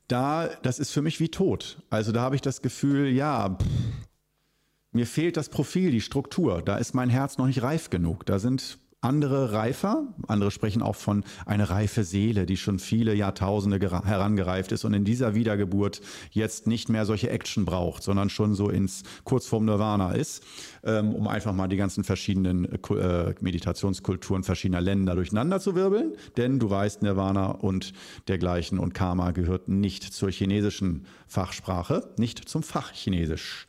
da, 0.07 0.49
das 0.61 0.79
ist 0.79 0.91
für 0.91 1.01
mich 1.01 1.19
wie 1.19 1.29
tot. 1.29 1.81
Also 1.89 2.11
da 2.11 2.21
habe 2.21 2.35
ich 2.35 2.41
das 2.41 2.61
Gefühl, 2.61 3.07
ja, 3.07 3.49
pff, 3.49 3.65
mir 4.91 5.07
fehlt 5.07 5.37
das 5.37 5.49
Profil, 5.49 5.91
die 5.91 6.01
Struktur. 6.01 6.61
Da 6.61 6.77
ist 6.77 6.93
mein 6.93 7.09
Herz 7.09 7.37
noch 7.37 7.47
nicht 7.47 7.63
reif 7.63 7.89
genug. 7.89 8.25
Da 8.25 8.39
sind 8.39 8.77
andere 9.03 9.51
reifer. 9.51 10.07
Andere 10.27 10.51
sprechen 10.51 10.81
auch 10.81 10.95
von 10.95 11.23
einer 11.45 11.69
reife 11.69 12.03
Seele, 12.03 12.45
die 12.45 12.57
schon 12.57 12.79
viele 12.79 13.13
Jahrtausende 13.13 13.79
herangereift 13.79 14.71
ist 14.71 14.85
und 14.85 14.93
in 14.93 15.03
dieser 15.03 15.35
Wiedergeburt 15.35 16.01
jetzt 16.31 16.67
nicht 16.67 16.89
mehr 16.89 17.05
solche 17.05 17.29
Action 17.29 17.65
braucht, 17.65 18.03
sondern 18.03 18.29
schon 18.29 18.55
so 18.55 18.69
ins 18.69 19.03
kurz 19.23 19.45
vorm 19.45 19.65
Nirvana 19.65 20.13
ist, 20.13 20.43
ähm, 20.83 21.13
um 21.13 21.27
einfach 21.27 21.53
mal 21.53 21.67
die 21.67 21.77
ganzen 21.77 22.03
verschiedenen 22.03 22.65
äh, 22.65 23.35
Meditationskulturen 23.41 24.43
verschiedener 24.43 24.81
Länder 24.81 25.15
durcheinander 25.15 25.59
zu 25.59 25.75
wirbeln. 25.75 26.13
Denn 26.37 26.59
du 26.59 26.69
weißt, 26.69 27.01
Nirvana 27.01 27.47
und 27.47 27.93
dergleichen 28.27 28.79
und 28.79 28.93
Karma 28.93 29.31
gehört 29.31 29.67
nicht 29.67 30.03
zur 30.03 30.31
chinesischen 30.31 31.05
Fachsprache, 31.27 32.09
nicht 32.17 32.47
zum 32.47 32.63
Fach 32.63 32.91
Chinesisch. 32.93 33.65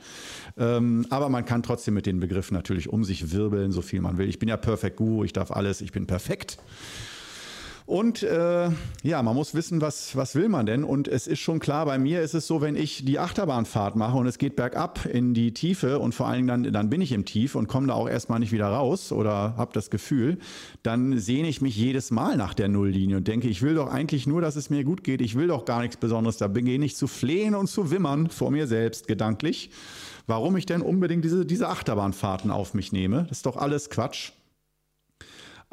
Ähm, 0.56 1.06
aber 1.10 1.28
man 1.28 1.44
kann 1.44 1.62
trotzdem 1.62 1.94
mit 1.94 2.06
den 2.06 2.20
Begriffen 2.20 2.54
natürlich 2.54 2.88
um 2.88 3.04
sich 3.04 3.32
wirbeln, 3.32 3.72
so 3.72 3.82
viel 3.82 4.00
man 4.00 4.18
will. 4.18 4.28
Ich 4.28 4.38
bin 4.38 4.48
ja 4.48 4.56
Perfect 4.56 4.96
Guru, 4.96 5.23
ich 5.24 5.32
darf 5.32 5.50
alles, 5.50 5.80
ich 5.80 5.92
bin 5.92 6.06
perfekt. 6.06 6.58
Und 7.86 8.22
äh, 8.22 8.70
ja, 9.02 9.22
man 9.22 9.34
muss 9.36 9.54
wissen, 9.54 9.82
was, 9.82 10.16
was 10.16 10.34
will 10.34 10.48
man 10.48 10.64
denn? 10.64 10.84
Und 10.84 11.06
es 11.06 11.26
ist 11.26 11.40
schon 11.40 11.58
klar, 11.58 11.84
bei 11.84 11.98
mir 11.98 12.22
ist 12.22 12.32
es 12.32 12.46
so, 12.46 12.62
wenn 12.62 12.76
ich 12.76 13.04
die 13.04 13.18
Achterbahnfahrt 13.18 13.94
mache 13.94 14.16
und 14.16 14.26
es 14.26 14.38
geht 14.38 14.56
bergab 14.56 15.04
in 15.04 15.34
die 15.34 15.52
Tiefe 15.52 15.98
und 15.98 16.14
vor 16.14 16.26
allen 16.26 16.46
Dingen 16.46 16.64
dann, 16.64 16.72
dann 16.72 16.88
bin 16.88 17.02
ich 17.02 17.12
im 17.12 17.26
Tief 17.26 17.54
und 17.56 17.68
komme 17.68 17.88
da 17.88 17.92
auch 17.92 18.08
erstmal 18.08 18.38
nicht 18.38 18.52
wieder 18.52 18.68
raus 18.68 19.12
oder 19.12 19.54
habe 19.58 19.72
das 19.74 19.90
Gefühl, 19.90 20.38
dann 20.82 21.18
sehne 21.18 21.46
ich 21.46 21.60
mich 21.60 21.76
jedes 21.76 22.10
Mal 22.10 22.38
nach 22.38 22.54
der 22.54 22.68
Nulllinie 22.68 23.18
und 23.18 23.28
denke, 23.28 23.48
ich 23.48 23.60
will 23.60 23.74
doch 23.74 23.92
eigentlich 23.92 24.26
nur, 24.26 24.40
dass 24.40 24.56
es 24.56 24.70
mir 24.70 24.82
gut 24.82 25.04
geht. 25.04 25.20
Ich 25.20 25.34
will 25.34 25.48
doch 25.48 25.66
gar 25.66 25.82
nichts 25.82 25.98
Besonderes. 25.98 26.38
Da 26.38 26.48
beginne 26.48 26.86
ich 26.86 26.96
zu 26.96 27.06
flehen 27.06 27.54
und 27.54 27.66
zu 27.66 27.90
wimmern 27.90 28.30
vor 28.30 28.50
mir 28.50 28.66
selbst 28.66 29.06
gedanklich 29.06 29.70
warum 30.26 30.56
ich 30.56 30.64
denn 30.64 30.80
unbedingt 30.80 31.22
diese, 31.22 31.44
diese 31.44 31.68
Achterbahnfahrten 31.68 32.50
auf 32.50 32.72
mich 32.72 32.92
nehme. 32.92 33.24
Das 33.28 33.38
ist 33.38 33.46
doch 33.46 33.58
alles 33.58 33.90
Quatsch. 33.90 34.32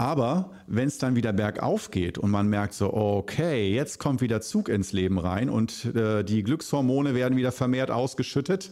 Aber 0.02 0.50
wenn 0.66 0.88
es 0.88 0.98
dann 0.98 1.16
wieder 1.16 1.32
bergauf 1.32 1.92
geht 1.92 2.18
und 2.18 2.32
man 2.32 2.48
merkt 2.48 2.74
so, 2.74 2.92
okay, 2.92 3.72
jetzt 3.72 4.00
kommt 4.00 4.20
wieder 4.22 4.42
Zug 4.42 4.68
ins 4.68 4.94
Leben 4.94 5.20
rein 5.20 5.48
und 5.48 5.94
äh, 5.94 6.24
die 6.24 6.42
Glückshormone 6.42 7.14
werden 7.14 7.38
wieder 7.38 7.52
vermehrt 7.52 7.92
ausgeschüttet 7.92 8.72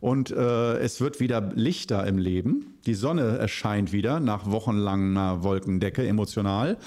und 0.00 0.30
äh, 0.30 0.78
es 0.78 0.98
wird 1.02 1.20
wieder 1.20 1.42
lichter 1.54 2.06
im 2.06 2.16
Leben, 2.16 2.78
die 2.86 2.94
Sonne 2.94 3.36
erscheint 3.36 3.92
wieder 3.92 4.18
nach 4.18 4.50
wochenlanger 4.50 5.42
Wolkendecke 5.42 6.06
emotional, 6.06 6.78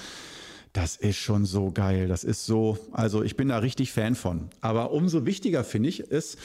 Das 0.76 0.94
ist 0.94 1.16
schon 1.16 1.46
so 1.46 1.72
geil. 1.72 2.06
Das 2.06 2.22
ist 2.22 2.44
so, 2.44 2.76
also 2.92 3.22
ich 3.22 3.34
bin 3.34 3.48
da 3.48 3.56
richtig 3.56 3.92
Fan 3.92 4.14
von. 4.14 4.50
Aber 4.60 4.92
umso 4.92 5.24
wichtiger 5.24 5.64
finde 5.64 5.88
ich 5.88 6.12
es, 6.12 6.36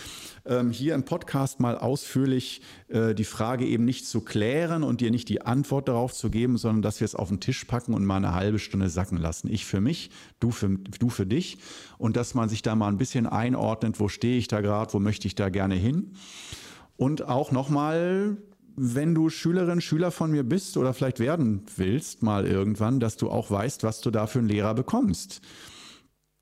ähm, 0.46 0.72
hier 0.72 0.96
im 0.96 1.04
Podcast 1.04 1.60
mal 1.60 1.78
ausführlich 1.78 2.62
äh, 2.88 3.14
die 3.14 3.26
Frage 3.26 3.66
eben 3.66 3.84
nicht 3.84 4.08
zu 4.08 4.22
klären 4.22 4.84
und 4.84 5.02
dir 5.02 5.12
nicht 5.12 5.28
die 5.28 5.42
Antwort 5.42 5.90
darauf 5.90 6.14
zu 6.14 6.30
geben, 6.30 6.56
sondern 6.56 6.82
dass 6.82 7.02
wir 7.02 7.06
es 7.06 7.14
auf 7.14 7.28
den 7.28 7.42
Tisch 7.42 7.66
packen 7.66 7.94
und 7.94 8.06
mal 8.06 8.16
eine 8.16 8.34
halbe 8.34 8.58
Stunde 8.58 8.88
sacken 8.88 9.18
lassen. 9.18 9.52
Ich 9.52 9.66
für 9.66 9.82
mich, 9.82 10.12
du 10.40 10.52
für, 10.52 10.70
du 10.70 11.10
für 11.10 11.26
dich. 11.26 11.58
Und 11.98 12.16
dass 12.16 12.34
man 12.34 12.48
sich 12.48 12.62
da 12.62 12.74
mal 12.74 12.88
ein 12.88 12.98
bisschen 12.98 13.28
einordnet, 13.28 14.00
wo 14.00 14.08
stehe 14.08 14.38
ich 14.38 14.48
da 14.48 14.62
gerade, 14.62 14.94
wo 14.94 15.00
möchte 15.00 15.28
ich 15.28 15.36
da 15.36 15.50
gerne 15.50 15.76
hin. 15.76 16.14
Und 16.96 17.28
auch 17.28 17.52
nochmal 17.52 18.38
wenn 18.76 19.16
du 19.16 19.30
Schülerin, 19.30 19.82
Schüler 19.82 20.12
von 20.12 20.32
mir 20.32 20.44
bist 20.44 20.78
oder 20.78 20.94
vielleicht 20.94 21.20
werden 21.20 21.64
willst, 21.76 22.24
mal 22.24 22.46
irgendwann, 22.46 23.00
dass 23.00 23.18
du 23.18 23.30
auch 23.30 23.52
weißt, 23.52 23.84
was 23.84 24.02
du 24.02 24.12
da 24.12 24.28
für 24.28 24.40
einen 24.40 24.48
Lehrer 24.48 24.74
bekommst. 24.74 25.42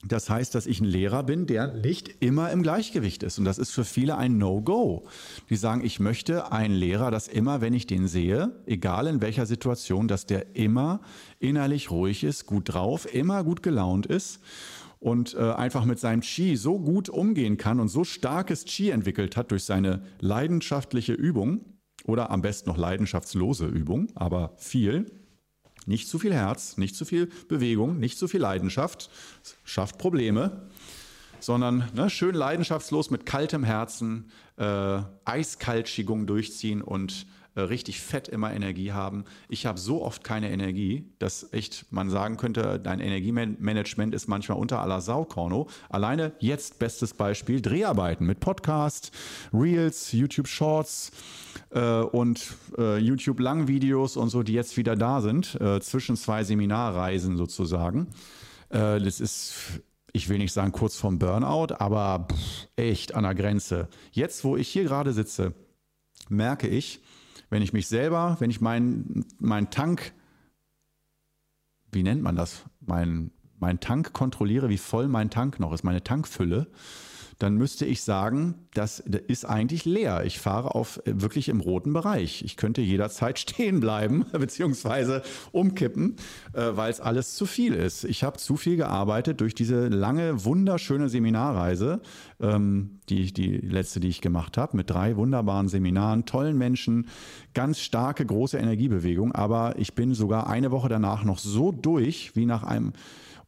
Das 0.07 0.29
heißt, 0.29 0.55
dass 0.55 0.65
ich 0.65 0.79
ein 0.79 0.85
Lehrer 0.85 1.23
bin, 1.23 1.45
der 1.45 1.73
nicht 1.73 2.23
immer 2.23 2.51
im 2.51 2.63
Gleichgewicht 2.63 3.21
ist. 3.21 3.37
Und 3.37 3.43
das 3.43 3.57
ist 3.57 3.71
für 3.71 3.83
viele 3.83 4.17
ein 4.17 4.37
No-Go. 4.37 5.05
Die 5.49 5.57
sagen, 5.57 5.83
ich 5.83 5.99
möchte 5.99 6.53
einen 6.53 6.73
Lehrer, 6.73 7.11
dass 7.11 7.27
immer, 7.27 7.59
wenn 7.59 7.73
ich 7.73 7.85
den 7.85 8.07
sehe, 8.07 8.53
egal 8.65 9.07
in 9.07 9.21
welcher 9.21 9.45
Situation, 9.45 10.07
dass 10.07 10.25
der 10.25 10.55
immer 10.55 11.01
innerlich 11.39 11.91
ruhig 11.91 12.23
ist, 12.23 12.45
gut 12.45 12.73
drauf, 12.73 13.13
immer 13.13 13.43
gut 13.43 13.61
gelaunt 13.61 14.05
ist 14.05 14.39
und 14.99 15.33
äh, 15.33 15.51
einfach 15.51 15.83
mit 15.83 15.99
seinem 15.99 16.21
Qi 16.21 16.55
so 16.55 16.79
gut 16.79 17.09
umgehen 17.09 17.57
kann 17.57 17.81
und 17.81 17.89
so 17.89 18.05
starkes 18.05 18.63
Qi 18.63 18.91
entwickelt 18.91 19.35
hat 19.35 19.51
durch 19.51 19.65
seine 19.65 20.01
leidenschaftliche 20.21 21.13
Übung, 21.13 21.78
oder 22.09 22.31
am 22.31 22.41
besten 22.41 22.69
noch 22.69 22.77
leidenschaftslose 22.77 23.67
Übung, 23.67 24.07
aber 24.15 24.53
viel. 24.57 25.05
Nicht 25.85 26.07
zu 26.07 26.19
viel 26.19 26.33
Herz, 26.33 26.77
nicht 26.77 26.95
zu 26.95 27.05
viel 27.05 27.29
Bewegung, 27.47 27.99
nicht 27.99 28.17
zu 28.17 28.27
viel 28.27 28.41
Leidenschaft, 28.41 29.09
schafft 29.63 29.97
Probleme, 29.97 30.67
sondern 31.39 31.89
ne, 31.93 32.09
schön 32.09 32.35
leidenschaftslos 32.35 33.11
mit 33.11 33.25
kaltem 33.25 33.63
Herzen, 33.63 34.29
äh, 34.57 35.01
eiskalt 35.25 35.87
Qigong 35.87 36.27
durchziehen 36.27 36.81
und 36.81 37.25
äh, 37.55 37.61
richtig 37.61 38.01
fett 38.01 38.27
immer 38.27 38.53
Energie 38.53 38.91
haben. 38.91 39.25
Ich 39.47 39.65
habe 39.65 39.79
so 39.79 40.03
oft 40.03 40.23
keine 40.23 40.51
Energie, 40.51 41.11
dass 41.19 41.51
echt 41.53 41.91
man 41.91 42.09
sagen 42.09 42.37
könnte, 42.37 42.79
dein 42.79 42.99
Energiemanagement 42.99 44.13
ist 44.13 44.27
manchmal 44.27 44.57
unter 44.57 44.81
aller 44.81 45.01
Sau, 45.01 45.25
Korno. 45.25 45.67
Alleine 45.89 46.33
jetzt 46.39 46.79
bestes 46.79 47.13
Beispiel, 47.13 47.61
Dreharbeiten 47.61 48.25
mit 48.25 48.39
Podcast, 48.39 49.11
Reels, 49.51 50.11
YouTube 50.11 50.47
Shorts 50.47 51.11
äh, 51.71 52.01
und 52.01 52.55
äh, 52.77 52.97
YouTube 52.97 53.39
Langvideos 53.39 54.17
und 54.17 54.29
so, 54.29 54.43
die 54.43 54.53
jetzt 54.53 54.77
wieder 54.77 54.95
da 54.95 55.21
sind, 55.21 55.59
äh, 55.59 55.79
zwischen 55.81 56.15
zwei 56.15 56.43
Seminarreisen 56.43 57.37
sozusagen. 57.37 58.07
Äh, 58.69 58.99
das 58.99 59.19
ist 59.19 59.81
ich 60.11 60.29
will 60.29 60.37
nicht 60.37 60.53
sagen 60.53 60.71
kurz 60.71 60.95
vorm 60.95 61.19
Burnout, 61.19 61.75
aber 61.77 62.27
pff, 62.31 62.67
echt 62.75 63.15
an 63.15 63.23
der 63.23 63.35
Grenze. 63.35 63.87
Jetzt, 64.11 64.43
wo 64.43 64.57
ich 64.57 64.67
hier 64.67 64.83
gerade 64.83 65.13
sitze, 65.13 65.53
merke 66.29 66.67
ich, 66.67 67.01
wenn 67.49 67.61
ich 67.61 67.73
mich 67.73 67.87
selber, 67.87 68.37
wenn 68.39 68.49
ich 68.49 68.61
meinen 68.61 69.25
mein 69.39 69.69
Tank, 69.69 70.13
wie 71.91 72.03
nennt 72.03 72.21
man 72.21 72.35
das, 72.35 72.63
mein, 72.79 73.31
mein 73.59 73.79
Tank 73.79 74.13
kontrolliere, 74.13 74.69
wie 74.69 74.77
voll 74.77 75.07
mein 75.07 75.29
Tank 75.29 75.59
noch 75.59 75.73
ist, 75.73 75.83
meine 75.83 76.03
Tankfülle, 76.03 76.67
dann 77.39 77.55
müsste 77.55 77.85
ich 77.85 78.03
sagen, 78.03 78.55
das 78.73 78.99
ist 78.99 79.45
eigentlich 79.45 79.85
leer. 79.85 80.23
Ich 80.25 80.39
fahre 80.39 80.75
auf 80.75 81.01
äh, 81.05 81.21
wirklich 81.21 81.47
im 81.47 81.61
roten 81.61 81.93
Bereich. 81.93 82.43
Ich 82.43 82.57
könnte 82.57 82.81
jederzeit 82.81 83.39
stehen 83.39 83.79
bleiben 83.79 84.25
beziehungsweise 84.31 85.23
umkippen, 85.51 86.17
äh, 86.53 86.71
weil 86.73 86.91
es 86.91 86.99
alles 86.99 87.35
zu 87.35 87.45
viel 87.45 87.73
ist. 87.73 88.03
Ich 88.03 88.23
habe 88.25 88.37
zu 88.37 88.57
viel 88.57 88.75
gearbeitet 88.75 89.39
durch 89.39 89.55
diese 89.55 89.87
lange, 89.87 90.43
wunderschöne 90.43 91.07
Seminarreise, 91.07 92.01
ähm, 92.41 92.99
die, 93.07 93.33
die 93.33 93.57
letzte, 93.57 94.01
die 94.01 94.09
ich 94.09 94.19
gemacht 94.19 94.57
habe, 94.57 94.75
mit 94.75 94.89
drei 94.89 95.15
wunderbaren 95.15 95.69
Seminaren, 95.69 96.25
tollen 96.25 96.57
Menschen, 96.57 97.07
ganz 97.53 97.79
starke, 97.79 98.25
große 98.25 98.57
Energiebewegung. 98.57 99.31
Aber 99.31 99.79
ich 99.79 99.95
bin 99.95 100.13
sogar 100.13 100.47
eine 100.47 100.71
Woche 100.71 100.89
danach 100.89 101.23
noch 101.23 101.39
so 101.39 101.71
durch 101.71 102.35
wie 102.35 102.45
nach 102.45 102.63
einem 102.63 102.91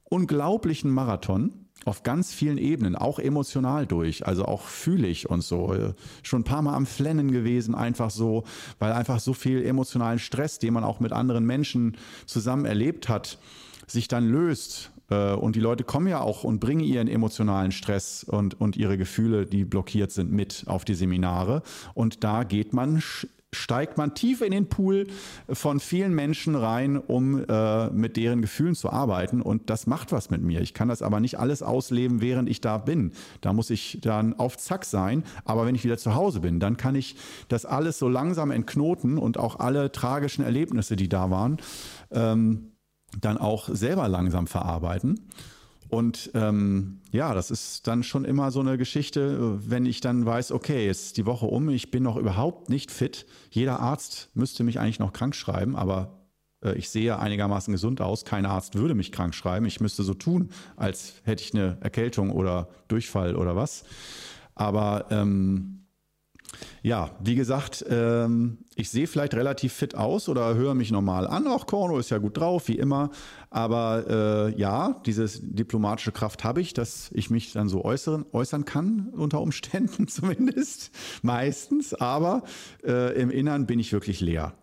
unglaublichen 0.06 0.92
Marathon 0.92 1.52
auf 1.86 2.04
ganz 2.04 2.34
vielen 2.34 2.58
Ebenen, 2.58 2.96
auch 2.96 3.20
emotional 3.20 3.88
durch, 3.88 4.26
also 4.26 4.46
auch 4.46 4.64
fühlig 4.64 5.30
und 5.30 5.42
so. 5.42 5.94
Schon 6.24 6.42
ein 6.42 6.46
paar 6.46 6.62
Mal 6.62 6.76
am 6.76 6.86
Flennen 6.86 7.32
gewesen, 7.32 7.76
einfach 7.76 8.12
so, 8.12 8.44
weil 8.80 8.92
einfach 8.92 9.20
so 9.20 9.34
viel 9.34 9.66
emotionalen 9.66 10.20
Stress, 10.20 10.60
den 10.60 10.74
man 10.74 10.84
auch 10.84 11.00
mit 11.00 11.12
anderen 11.12 11.46
Menschen 11.46 11.98
zusammen 12.26 12.66
erlebt 12.66 13.10
hat, 13.10 13.40
sich 13.88 14.08
dann 14.08 14.28
löst. 14.28 14.92
Äh, 15.10 15.34
und 15.34 15.56
die 15.56 15.60
Leute 15.60 15.84
kommen 15.84 16.08
ja 16.08 16.22
auch 16.22 16.44
und 16.44 16.60
bringen 16.60 16.82
ihren 16.82 17.08
emotionalen 17.08 17.72
Stress 17.72 18.24
und, 18.24 18.60
und 18.60 18.78
ihre 18.78 18.98
Gefühle, 18.98 19.46
die 19.46 19.66
blockiert 19.66 20.12
sind, 20.12 20.32
mit 20.32 20.64
auf 20.68 20.86
die 20.86 20.96
Seminare. 20.96 21.64
Und 21.94 22.24
da 22.24 22.44
geht 22.44 22.74
man 22.74 23.02
steigt 23.54 23.98
man 23.98 24.16
tief 24.16 24.42
in 24.42 24.52
den 24.52 24.70
Pool 24.70 25.08
von 25.50 25.80
vielen 25.80 26.14
Menschen 26.16 26.56
rein, 26.56 26.98
um 26.98 27.44
äh, 27.44 27.90
mit 27.90 28.16
deren 28.16 28.42
Gefühlen 28.42 28.76
zu 28.76 28.90
arbeiten. 28.90 29.42
Und 29.42 29.70
das 29.70 29.88
macht 29.88 30.12
was 30.12 30.30
mit 30.30 30.42
mir. 30.42 30.62
Ich 30.62 30.74
kann 30.74 30.88
das 30.88 31.02
aber 31.02 31.20
nicht 31.20 31.38
alles 31.38 31.62
ausleben, 31.62 32.22
während 32.22 32.50
ich 32.50 32.62
da 32.62 32.78
bin. 32.78 33.12
Da 33.42 33.52
muss 33.52 33.70
ich 33.70 34.00
dann 34.02 34.34
auf 34.34 34.58
Zack 34.58 34.86
sein. 34.86 35.24
Aber 35.44 35.66
wenn 35.66 35.76
ich 35.76 35.84
wieder 35.84 35.98
zu 35.98 36.16
Hause 36.16 36.40
bin, 36.40 36.60
dann 36.60 36.78
kann 36.78 36.96
ich 36.96 37.18
das 37.50 37.66
alles 37.66 38.00
so 38.00 38.08
langsam 38.08 38.52
entknoten 38.52 39.18
und 39.18 39.38
auch 39.38 39.60
alle 39.60 39.92
tragischen 39.92 40.46
Erlebnisse, 40.46 40.96
die 40.96 41.10
da 41.10 41.30
waren, 41.30 41.58
ähm, 42.12 42.72
dann 43.20 43.38
auch 43.38 43.68
selber 43.68 44.08
langsam 44.08 44.48
verarbeiten. 44.48 45.28
Und 45.92 46.32
ähm, 46.36 47.02
ja, 47.12 47.34
das 47.34 47.52
ist 47.52 47.86
dann 47.86 48.04
schon 48.04 48.24
immer 48.24 48.50
so 48.52 48.62
eine 48.62 48.78
Geschichte, 48.78 49.60
wenn 49.70 49.86
ich 49.86 50.00
dann 50.00 50.26
weiß, 50.26 50.54
okay, 50.54 50.86
jetzt 50.86 51.08
ist 51.08 51.18
die 51.18 51.26
Woche 51.26 51.46
um, 51.46 51.68
ich 51.68 51.92
bin 51.92 52.02
noch 52.02 52.16
überhaupt 52.16 52.70
nicht 52.70 52.92
fit. 52.92 53.26
Jeder 53.50 53.82
Arzt 53.82 54.30
müsste 54.34 54.64
mich 54.64 54.80
eigentlich 54.80 55.00
noch 55.00 55.12
krank 55.12 55.36
schreiben, 55.36 55.76
aber 55.76 56.22
äh, 56.64 56.76
ich 56.76 56.90
sehe 56.90 57.20
einigermaßen 57.20 57.74
gesund 57.74 58.00
aus. 58.00 58.24
Kein 58.24 58.46
Arzt 58.46 58.76
würde 58.76 58.96
mich 58.96 59.12
krank 59.12 59.36
schreiben. 59.36 59.66
Ich 59.66 59.82
müsste 59.82 60.04
so 60.04 60.14
tun, 60.14 60.52
als 60.78 61.16
hätte 61.24 61.44
ich 61.44 61.54
eine 61.54 61.78
Erkältung 61.82 62.32
oder 62.32 62.70
Durchfall 62.88 63.36
oder 63.36 63.58
was. 63.58 63.84
Aber 64.56 65.08
ähm, 65.10 65.81
ja, 66.84 67.12
wie 67.24 67.36
gesagt, 67.36 67.86
ähm, 67.90 68.60
ich 68.76 68.90
sehe 68.90 69.08
vielleicht 69.08 69.34
relativ 69.34 69.74
fit 69.74 69.96
aus 69.96 70.30
oder 70.30 70.56
höre 70.56 70.74
mich 70.74 70.92
normal 70.92 71.28
an. 71.28 71.48
Auch 71.48 71.68
Korno 71.68 71.98
ist 71.98 72.10
ja 72.10 72.18
gut 72.18 72.38
drauf, 72.38 72.68
wie 72.68 72.78
immer. 72.78 73.12
Aber 73.50 74.50
äh, 74.54 74.60
ja, 74.60 75.02
diese 75.06 75.28
diplomatische 75.42 76.12
Kraft 76.12 76.44
habe 76.44 76.62
ich, 76.62 76.74
dass 76.74 77.12
ich 77.14 77.30
mich 77.30 77.54
dann 77.54 77.70
so 77.70 77.84
äußern, 77.84 78.26
äußern 78.32 78.66
kann, 78.66 79.10
unter 79.16 79.42
Umständen 79.42 80.08
zumindest, 80.08 80.92
meistens. 81.22 81.94
Aber 81.94 82.44
äh, 82.84 83.20
im 83.20 83.30
Innern 83.30 83.68
bin 83.68 83.80
ich 83.80 83.94
wirklich 83.94 84.22
leer. 84.22 84.54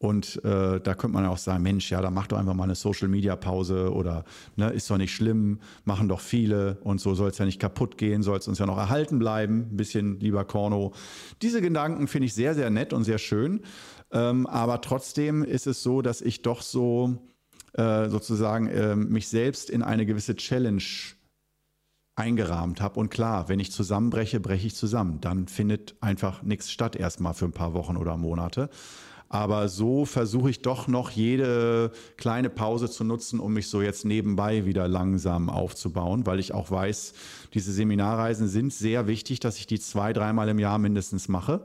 Und 0.00 0.42
äh, 0.44 0.80
da 0.80 0.94
könnte 0.94 1.14
man 1.14 1.26
auch 1.26 1.38
sagen, 1.38 1.62
Mensch, 1.64 1.90
ja, 1.90 2.00
da 2.00 2.10
mach 2.10 2.28
doch 2.28 2.38
einfach 2.38 2.54
mal 2.54 2.64
eine 2.64 2.76
Social-Media-Pause 2.76 3.92
oder 3.92 4.24
ne, 4.54 4.70
ist 4.70 4.88
doch 4.88 4.96
nicht 4.96 5.12
schlimm, 5.12 5.58
machen 5.84 6.08
doch 6.08 6.20
viele 6.20 6.78
und 6.82 7.00
so 7.00 7.14
soll 7.14 7.30
es 7.30 7.38
ja 7.38 7.44
nicht 7.44 7.60
kaputt 7.60 7.98
gehen, 7.98 8.22
soll 8.22 8.38
es 8.38 8.46
uns 8.46 8.60
ja 8.60 8.66
noch 8.66 8.78
erhalten 8.78 9.18
bleiben, 9.18 9.68
ein 9.72 9.76
bisschen 9.76 10.20
lieber 10.20 10.44
Korno. 10.44 10.92
Diese 11.42 11.60
Gedanken 11.60 12.06
finde 12.06 12.26
ich 12.26 12.34
sehr, 12.34 12.54
sehr 12.54 12.70
nett 12.70 12.92
und 12.92 13.02
sehr 13.02 13.18
schön. 13.18 13.60
Ähm, 14.12 14.46
aber 14.46 14.80
trotzdem 14.80 15.42
ist 15.42 15.66
es 15.66 15.82
so, 15.82 16.00
dass 16.00 16.20
ich 16.20 16.42
doch 16.42 16.62
so 16.62 17.18
äh, 17.72 18.08
sozusagen 18.08 18.68
äh, 18.68 18.94
mich 18.94 19.28
selbst 19.28 19.68
in 19.68 19.82
eine 19.82 20.06
gewisse 20.06 20.36
Challenge 20.36 20.82
eingerahmt 22.14 22.80
habe. 22.80 22.98
Und 22.98 23.10
klar, 23.10 23.48
wenn 23.48 23.60
ich 23.60 23.72
zusammenbreche, 23.72 24.40
breche 24.40 24.66
ich 24.66 24.74
zusammen. 24.74 25.20
Dann 25.20 25.48
findet 25.48 25.96
einfach 26.00 26.42
nichts 26.42 26.70
statt 26.70 26.96
erstmal 26.96 27.34
für 27.34 27.44
ein 27.44 27.52
paar 27.52 27.74
Wochen 27.74 27.96
oder 27.96 28.16
Monate. 28.16 28.70
Aber 29.28 29.68
so 29.68 30.06
versuche 30.06 30.48
ich 30.50 30.62
doch 30.62 30.88
noch 30.88 31.10
jede 31.10 31.92
kleine 32.16 32.48
Pause 32.48 32.88
zu 32.88 33.04
nutzen, 33.04 33.40
um 33.40 33.52
mich 33.52 33.68
so 33.68 33.82
jetzt 33.82 34.04
nebenbei 34.04 34.64
wieder 34.64 34.88
langsam 34.88 35.50
aufzubauen, 35.50 36.24
weil 36.24 36.38
ich 36.38 36.54
auch 36.54 36.70
weiß, 36.70 37.12
diese 37.52 37.72
Seminarreisen 37.72 38.48
sind 38.48 38.72
sehr 38.72 39.06
wichtig, 39.06 39.40
dass 39.40 39.58
ich 39.58 39.66
die 39.66 39.80
zwei, 39.80 40.12
dreimal 40.12 40.48
im 40.48 40.58
Jahr 40.58 40.78
mindestens 40.78 41.28
mache. 41.28 41.60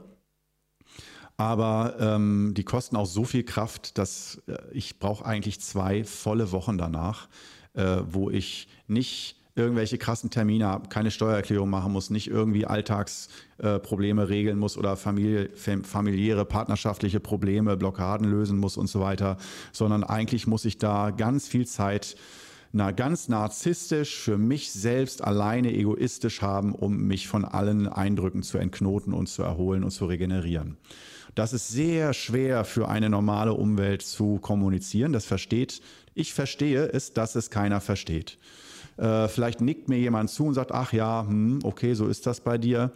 Aber 1.36 1.96
ähm, 1.98 2.52
die 2.54 2.64
kosten 2.64 2.96
auch 2.96 3.06
so 3.06 3.24
viel 3.24 3.42
Kraft, 3.42 3.98
dass 3.98 4.42
äh, 4.46 4.56
ich 4.72 4.98
brauche 4.98 5.24
eigentlich 5.24 5.60
zwei 5.60 6.04
volle 6.04 6.52
Wochen 6.52 6.78
danach, 6.78 7.28
äh, 7.72 8.02
wo 8.06 8.30
ich 8.30 8.68
nicht 8.86 9.36
irgendwelche 9.56 9.98
krassen 9.98 10.30
Termine 10.30 10.66
habe, 10.66 10.88
keine 10.88 11.10
Steuererklärung 11.10 11.70
machen 11.70 11.92
muss, 11.92 12.10
nicht 12.10 12.28
irgendwie 12.28 12.66
Alltagsprobleme 12.66 14.22
äh, 14.22 14.24
regeln 14.24 14.58
muss 14.58 14.76
oder 14.76 14.96
Familie, 14.96 15.50
familiäre, 15.54 16.44
partnerschaftliche 16.44 17.20
Probleme, 17.20 17.76
Blockaden 17.76 18.28
lösen 18.28 18.58
muss 18.58 18.76
und 18.76 18.88
so 18.88 19.00
weiter, 19.00 19.36
sondern 19.72 20.02
eigentlich 20.02 20.46
muss 20.46 20.64
ich 20.64 20.78
da 20.78 21.10
ganz 21.10 21.46
viel 21.46 21.66
Zeit 21.66 22.16
na, 22.76 22.90
ganz 22.90 23.28
narzisstisch 23.28 24.18
für 24.18 24.36
mich 24.36 24.72
selbst 24.72 25.22
alleine 25.22 25.72
egoistisch 25.72 26.42
haben, 26.42 26.74
um 26.74 27.06
mich 27.06 27.28
von 27.28 27.44
allen 27.44 27.86
Eindrücken 27.86 28.42
zu 28.42 28.58
entknoten 28.58 29.14
und 29.14 29.28
zu 29.28 29.44
erholen 29.44 29.84
und 29.84 29.92
zu 29.92 30.06
regenerieren. 30.06 30.76
Das 31.36 31.52
ist 31.52 31.68
sehr 31.68 32.12
schwer 32.14 32.64
für 32.64 32.88
eine 32.88 33.10
normale 33.10 33.52
Umwelt 33.52 34.02
zu 34.02 34.40
kommunizieren. 34.40 35.12
Das 35.12 35.24
versteht, 35.24 35.82
ich 36.14 36.34
verstehe 36.34 36.86
es, 36.86 37.12
dass 37.12 37.36
es 37.36 37.48
keiner 37.48 37.80
versteht. 37.80 38.38
Äh, 38.96 39.28
vielleicht 39.28 39.60
nickt 39.60 39.88
mir 39.88 39.98
jemand 39.98 40.30
zu 40.30 40.46
und 40.46 40.54
sagt, 40.54 40.72
ach 40.72 40.92
ja, 40.92 41.26
hm, 41.26 41.60
okay, 41.62 41.94
so 41.94 42.06
ist 42.06 42.26
das 42.26 42.40
bei 42.40 42.58
dir. 42.58 42.92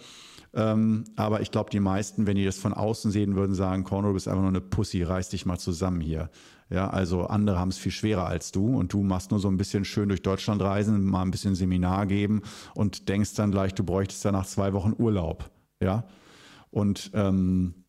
Ähm, 0.55 1.05
aber 1.17 1.41
ich 1.41 1.51
glaube, 1.51 1.71
die 1.71 1.81
meisten, 1.81 2.27
wenn 2.27 2.37
die 2.37 2.45
das 2.45 2.59
von 2.59 2.73
außen 2.73 3.11
sehen 3.11 3.37
würden, 3.37 3.55
sagen, 3.55 3.85
Corno, 3.85 4.09
du 4.09 4.15
bist 4.15 4.29
einfach 4.29 4.41
nur 4.41 4.51
eine 4.51 4.61
Pussy, 4.61 5.03
reiß 5.03 5.29
dich 5.29 5.45
mal 5.45 5.59
zusammen 5.59 6.01
hier. 6.01 6.31
Ja, 6.71 6.89
also 6.89 7.27
andere 7.27 7.59
haben 7.59 7.71
es 7.71 7.79
viel 7.79 7.93
schwerer 7.93 8.27
als 8.27 8.53
du 8.53 8.77
und 8.77 8.93
du 8.93 9.03
machst 9.03 9.31
nur 9.31 9.41
so 9.41 9.49
ein 9.49 9.57
bisschen 9.57 9.85
schön 9.85 10.09
durch 10.09 10.23
Deutschland 10.23 10.61
reisen, 10.61 11.05
mal 11.05 11.23
ein 11.23 11.31
bisschen 11.31 11.55
Seminar 11.55 12.07
geben 12.07 12.43
und 12.75 13.09
denkst 13.09 13.35
dann 13.35 13.51
gleich, 13.51 13.75
du 13.75 13.85
bräuchtest 13.85 14.25
ja 14.25 14.33
nach 14.33 14.47
zwei 14.47 14.73
Wochen 14.75 14.95
Urlaub. 14.97 15.51
Ja. 15.83 16.05
Und 16.71 17.11
ähm, 17.15 17.85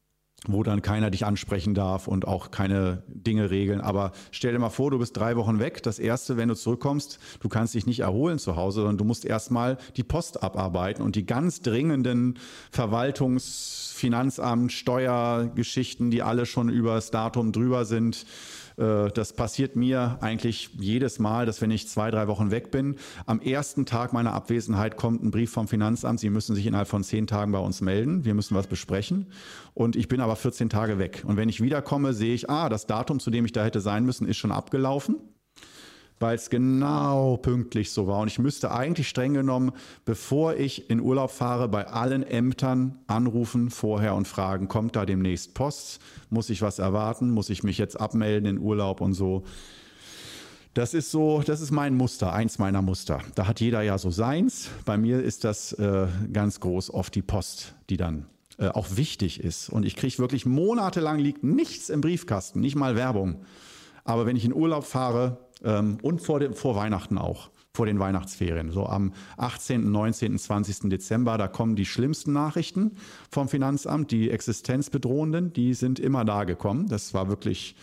wo 0.48 0.64
dann 0.64 0.82
keiner 0.82 1.10
dich 1.12 1.26
ansprechen 1.26 1.74
darf 1.74 2.08
und 2.08 2.28
auch 2.28 2.52
keine 2.52 3.04
Dinge 3.08 3.50
regeln. 3.50 3.82
Aber 3.82 4.12
stell 4.32 4.54
dir 4.54 4.60
mal 4.60 4.70
vor, 4.70 4.92
du 4.92 5.00
bist 5.00 5.16
drei 5.18 5.36
Wochen 5.36 5.60
weg. 5.60 5.84
Das 5.84 6.00
erste, 6.00 6.38
wenn 6.38 6.50
du 6.50 6.56
zurückkommst, 6.56 7.20
du 7.40 7.50
kannst 7.50 7.74
dich 7.74 7.86
nicht 7.86 8.00
erholen 8.00 8.40
zu 8.40 8.56
Hause, 8.56 8.82
sondern 8.82 8.98
du 8.98 9.04
musst 9.04 9.26
erstmal 9.26 9.78
die 9.98 10.04
Post 10.04 10.42
abarbeiten 10.42 11.04
und 11.04 11.16
die 11.16 11.26
ganz 11.26 11.62
dringenden 11.62 12.40
Verwaltungs-, 12.72 13.94
Finanzamt, 13.94 14.72
Steuergeschichten, 14.72 16.10
die 16.10 16.22
alle 16.22 16.46
schon 16.46 16.70
über 16.70 16.96
das 16.96 17.12
Datum 17.12 17.52
drüber 17.52 17.84
sind, 17.84 18.26
das 18.80 19.34
passiert 19.34 19.76
mir 19.76 20.18
eigentlich 20.22 20.70
jedes 20.80 21.20
Mal, 21.20 21.46
dass 21.46 21.62
wenn 21.62 21.72
ich 21.72 21.88
zwei, 21.90 22.12
drei 22.12 22.28
Wochen 22.28 22.50
weg 22.50 22.72
bin, 22.72 22.96
am 23.26 23.42
ersten 23.42 23.86
Tag 23.86 24.14
meiner 24.14 24.34
Abwesenheit 24.34 24.96
kommt 24.96 25.22
ein 25.22 25.32
Brief 25.32 25.52
vom 25.52 25.68
Finanzamt, 25.68 26.20
Sie 26.20 26.30
müssen 26.30 26.56
sich 26.56 26.66
innerhalb 26.66 26.88
von 26.88 27.04
zehn 27.04 27.28
Tagen 27.28 27.52
bei 27.52 27.60
uns 27.60 27.82
melden, 27.82 28.24
wir 28.24 28.34
müssen 28.34 28.56
was 28.56 28.68
besprechen. 28.68 29.28
Und 29.74 29.96
ich 29.96 30.08
bin 30.08 30.22
aber 30.22 30.36
14 30.36 30.70
Tage 30.70 30.98
weg. 30.98 31.24
Und 31.28 31.36
wenn 31.36 31.50
ich 31.50 31.62
wiederkomme, 31.62 32.14
sehe 32.14 32.34
ich, 32.34 32.50
ah, 32.50 32.70
das 32.70 32.88
Datum, 32.88 33.20
zu 33.20 33.32
dem 33.32 33.46
ich 33.46 33.52
da 33.52 33.64
hätte 33.64 33.82
sein 33.82 34.06
müssen, 34.06 34.28
ist 34.28 34.38
schon 34.38 34.52
abgelaufen 34.52 35.18
weil 36.20 36.36
es 36.36 36.50
genau 36.50 37.38
pünktlich 37.38 37.92
so 37.92 38.08
war. 38.08 38.20
Und 38.20 38.28
ich 38.28 38.40
müsste 38.40 38.72
eigentlich 38.72 39.08
streng 39.08 39.34
genommen, 39.34 39.72
bevor 40.06 40.56
ich 40.56 40.90
in 40.90 41.00
Urlaub 41.00 41.32
fahre, 41.32 41.68
bei 41.68 41.88
allen 41.88 42.24
Ämtern 42.24 43.00
anrufen 43.08 43.70
vorher 43.70 44.16
und 44.16 44.28
fragen, 44.28 44.68
kommt 44.68 44.96
da 44.96 45.06
demnächst 45.06 45.54
Post? 45.54 46.00
Muss 46.30 46.50
ich 46.50 46.62
was 46.62 46.80
erwarten? 46.80 47.32
Muss 47.32 47.50
ich 47.50 47.64
mich 47.64 47.78
jetzt 47.78 48.00
abmelden 48.00 48.58
in 48.58 48.60
Urlaub 48.60 49.02
und 49.02 49.14
so? 49.14 49.44
Das 50.74 50.94
ist 50.94 51.10
so, 51.10 51.42
das 51.44 51.62
ist 51.62 51.72
mein 51.72 51.96
Muster, 51.96 52.32
eins 52.32 52.60
meiner 52.60 52.82
Muster. 52.82 53.22
Da 53.36 53.48
hat 53.48 53.60
jeder 53.60 53.82
ja 53.82 53.98
so 53.98 54.12
seins. 54.12 54.70
Bei 54.86 54.98
mir 54.98 55.22
ist 55.22 55.44
das 55.44 55.74
äh, 55.74 56.08
ganz 56.32 56.60
groß 56.60 56.94
oft 56.94 57.16
die 57.16 57.22
Post, 57.22 57.74
die 57.90 57.98
dann 57.98 58.28
äh, 58.60 58.68
auch 58.68 58.96
wichtig 58.96 59.44
ist. 59.44 59.70
Und 59.70 59.84
ich 59.86 59.96
kriege 59.96 60.20
wirklich 60.20 60.46
monatelang 60.46 61.18
liegt 61.18 61.44
nichts 61.44 61.90
im 61.90 62.02
Briefkasten, 62.02 62.60
nicht 62.60 62.76
mal 62.76 62.96
Werbung. 62.96 63.42
Aber 64.04 64.26
wenn 64.26 64.36
ich 64.36 64.46
in 64.46 64.54
Urlaub 64.54 64.86
fahre, 64.86 65.38
ähm, 65.64 65.98
und 66.02 66.22
vor, 66.22 66.40
dem, 66.40 66.54
vor 66.54 66.76
Weihnachten 66.76 67.18
auch, 67.18 67.50
vor 67.74 67.86
den 67.86 68.00
Weihnachtsferien. 68.00 68.72
So 68.72 68.86
am 68.86 69.14
18., 69.38 69.92
19., 69.92 70.38
20. 70.38 70.90
Dezember, 70.90 71.38
da 71.38 71.48
kommen 71.48 71.76
die 71.76 71.86
schlimmsten 71.86 72.34
Nachrichten 72.34 72.92
vom 73.30 73.48
Finanzamt, 73.48 74.12
die 74.12 74.32
existenzbedrohenden, 74.32 75.54
die 75.54 75.74
sind 75.74 76.00
immer 76.00 76.26
da 76.26 76.44
gekommen. 76.44 76.88
Das 76.88 77.14
war 77.14 77.30
wirklich, 77.30 77.76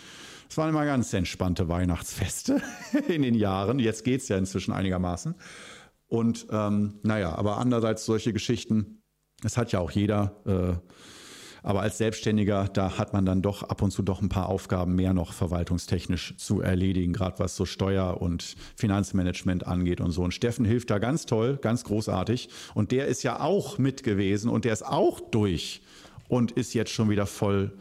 es 0.49 0.57
waren 0.57 0.71
immer 0.71 0.85
ganz 0.85 1.13
entspannte 1.13 1.69
Weihnachtsfeste 1.69 2.63
in 3.09 3.23
den 3.23 3.35
Jahren. 3.35 3.79
Jetzt 3.79 4.05
geht 4.05 4.23
es 4.23 4.29
ja 4.29 4.39
inzwischen 4.39 4.73
einigermaßen. 4.73 5.35
Und 6.09 6.47
ähm, 6.51 7.01
naja, 7.03 7.35
aber 7.35 7.59
andererseits 7.59 8.05
solche 8.05 8.33
Geschichten, 8.33 9.03
es 9.43 9.57
hat 9.57 9.73
ja 9.73 9.81
auch 9.81 9.91
jeder. 9.91 10.37
Äh, 10.47 10.91
aber 11.67 11.83
als 11.83 11.99
Selbstständiger, 11.99 12.69
da 12.73 12.97
hat 12.97 13.13
man 13.13 13.27
dann 13.27 13.43
doch 13.43 13.65
ab 13.65 13.83
und 13.83 13.91
zu 13.91 14.03
doch 14.03 14.23
ein 14.23 14.29
paar 14.29 14.49
Aufgaben 14.49 14.95
mehr 14.95 15.13
noch 15.13 15.33
verwaltungstechnisch 15.33 16.37
zu 16.37 16.61
erledigen, 16.61 17.13
gerade 17.13 17.41
was 17.41 17.57
so 17.57 17.65
Steuer- 17.65 18.23
und 18.23 18.55
Finanzmanagement 18.77 19.67
angeht 19.67 20.01
und 20.01 20.13
so. 20.13 20.23
Und 20.23 20.33
Steffen 20.33 20.65
hilft 20.65 20.91
da 20.91 20.99
ganz 21.01 21.27
toll, 21.27 21.59
ganz 21.61 21.83
großartig. 21.83 22.51
Und 22.75 22.93
der 22.93 23.09
ist 23.09 23.25
ja 23.25 23.41
auch 23.41 23.79
mit 23.79 24.05
gewesen 24.05 24.49
und 24.49 24.65
der 24.65 24.75
ist 24.75 24.87
auch 24.87 25.19
durch 25.19 25.83
und 26.29 26.53
ist 26.53 26.73
jetzt 26.73 26.93
schon 26.93 27.11
wieder 27.11 27.27
voll 27.27 27.73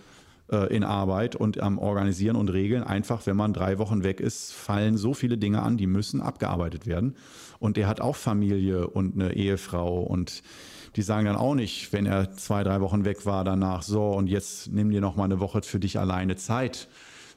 äh, 0.51 0.75
in 0.75 0.84
Arbeit 0.84 1.36
und 1.36 1.60
am 1.60 1.77
Organisieren 1.77 2.38
und 2.38 2.50
Regeln. 2.50 2.82
Einfach, 2.82 3.27
wenn 3.27 3.38
man 3.38 3.54
drei 3.54 3.77
Wochen 3.77 4.04
weg 4.04 4.20
ist, 4.20 4.51
fallen 4.51 4.98
so 4.98 5.13
viele 5.13 5.38
Dinge 5.38 5.62
an, 5.62 5.77
die 5.77 5.86
müssen 5.86 6.22
abgearbeitet 6.22 6.88
werden. 6.88 7.15
Und 7.60 7.77
der 7.77 7.88
hat 7.88 8.01
auch 8.01 8.15
Familie 8.15 8.88
und 8.88 9.13
eine 9.13 9.36
Ehefrau 9.36 10.01
und 10.01 10.42
die 10.96 11.02
sagen 11.02 11.25
dann 11.25 11.36
auch 11.36 11.56
nicht, 11.56 11.92
wenn 11.92 12.06
er 12.06 12.34
zwei, 12.34 12.64
drei 12.64 12.80
Wochen 12.82 13.04
weg 13.06 13.25
war 13.25 13.44
danach, 13.44 13.84
so 13.84 14.12
und 14.12 14.27
jetzt 14.27 14.72
nimm 14.72 14.90
dir 14.90 15.01
noch 15.01 15.16
mal 15.16 15.25
eine 15.25 15.40
Woche 15.40 15.62
für 15.62 15.79
dich 15.79 16.00
alleine 16.00 16.36
Zeit, 16.38 16.88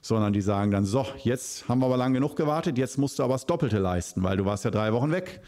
sondern 0.01 0.33
die 0.33 0.41
sagen 0.41 0.71
dann, 0.71 0.85
so, 0.85 1.07
jetzt 1.25 1.69
haben 1.69 1.81
wir 1.81 1.87
aber 1.87 1.97
lang 1.97 2.15
genug 2.15 2.37
gewartet, 2.37 2.79
jetzt 2.79 2.99
musst 2.99 3.19
du 3.19 3.25
aber 3.25 3.35
das 3.35 3.47
Doppelte 3.47 3.79
leisten, 3.79 4.23
weil 4.23 4.37
du 4.37 4.45
warst 4.45 4.65
ja 4.65 4.71
drei 4.71 4.93
Wochen 4.93 5.11
weg. 5.11 5.41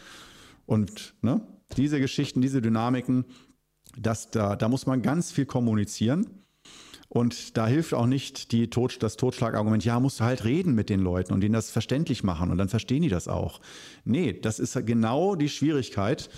Und 0.65 1.13
ne, 1.21 1.41
diese 1.77 1.99
Geschichten, 1.99 2.41
diese 2.41 2.61
Dynamiken, 2.61 3.25
das, 3.97 4.29
da, 4.29 4.55
da 4.55 4.67
muss 4.69 4.85
man 4.85 5.01
ganz 5.01 5.31
viel 5.31 5.45
kommunizieren. 5.45 6.27
Und 7.13 7.57
da 7.57 7.67
hilft 7.67 7.93
auch 7.93 8.05
nicht 8.05 8.53
die 8.53 8.69
Tod, 8.69 9.03
das 9.03 9.17
Totschlagargument, 9.17 9.83
ja, 9.83 9.99
musst 9.99 10.21
du 10.21 10.23
halt 10.23 10.45
reden 10.45 10.75
mit 10.75 10.89
den 10.89 11.01
Leuten 11.01 11.33
und 11.33 11.41
denen 11.41 11.51
das 11.51 11.69
verständlich 11.69 12.23
machen 12.23 12.51
und 12.51 12.57
dann 12.57 12.69
verstehen 12.69 13.01
die 13.01 13.09
das 13.09 13.27
auch. 13.27 13.59
Nee, 14.05 14.31
das 14.31 14.59
ist 14.59 14.85
genau 14.85 15.35
die 15.35 15.49
Schwierigkeit. 15.49 16.29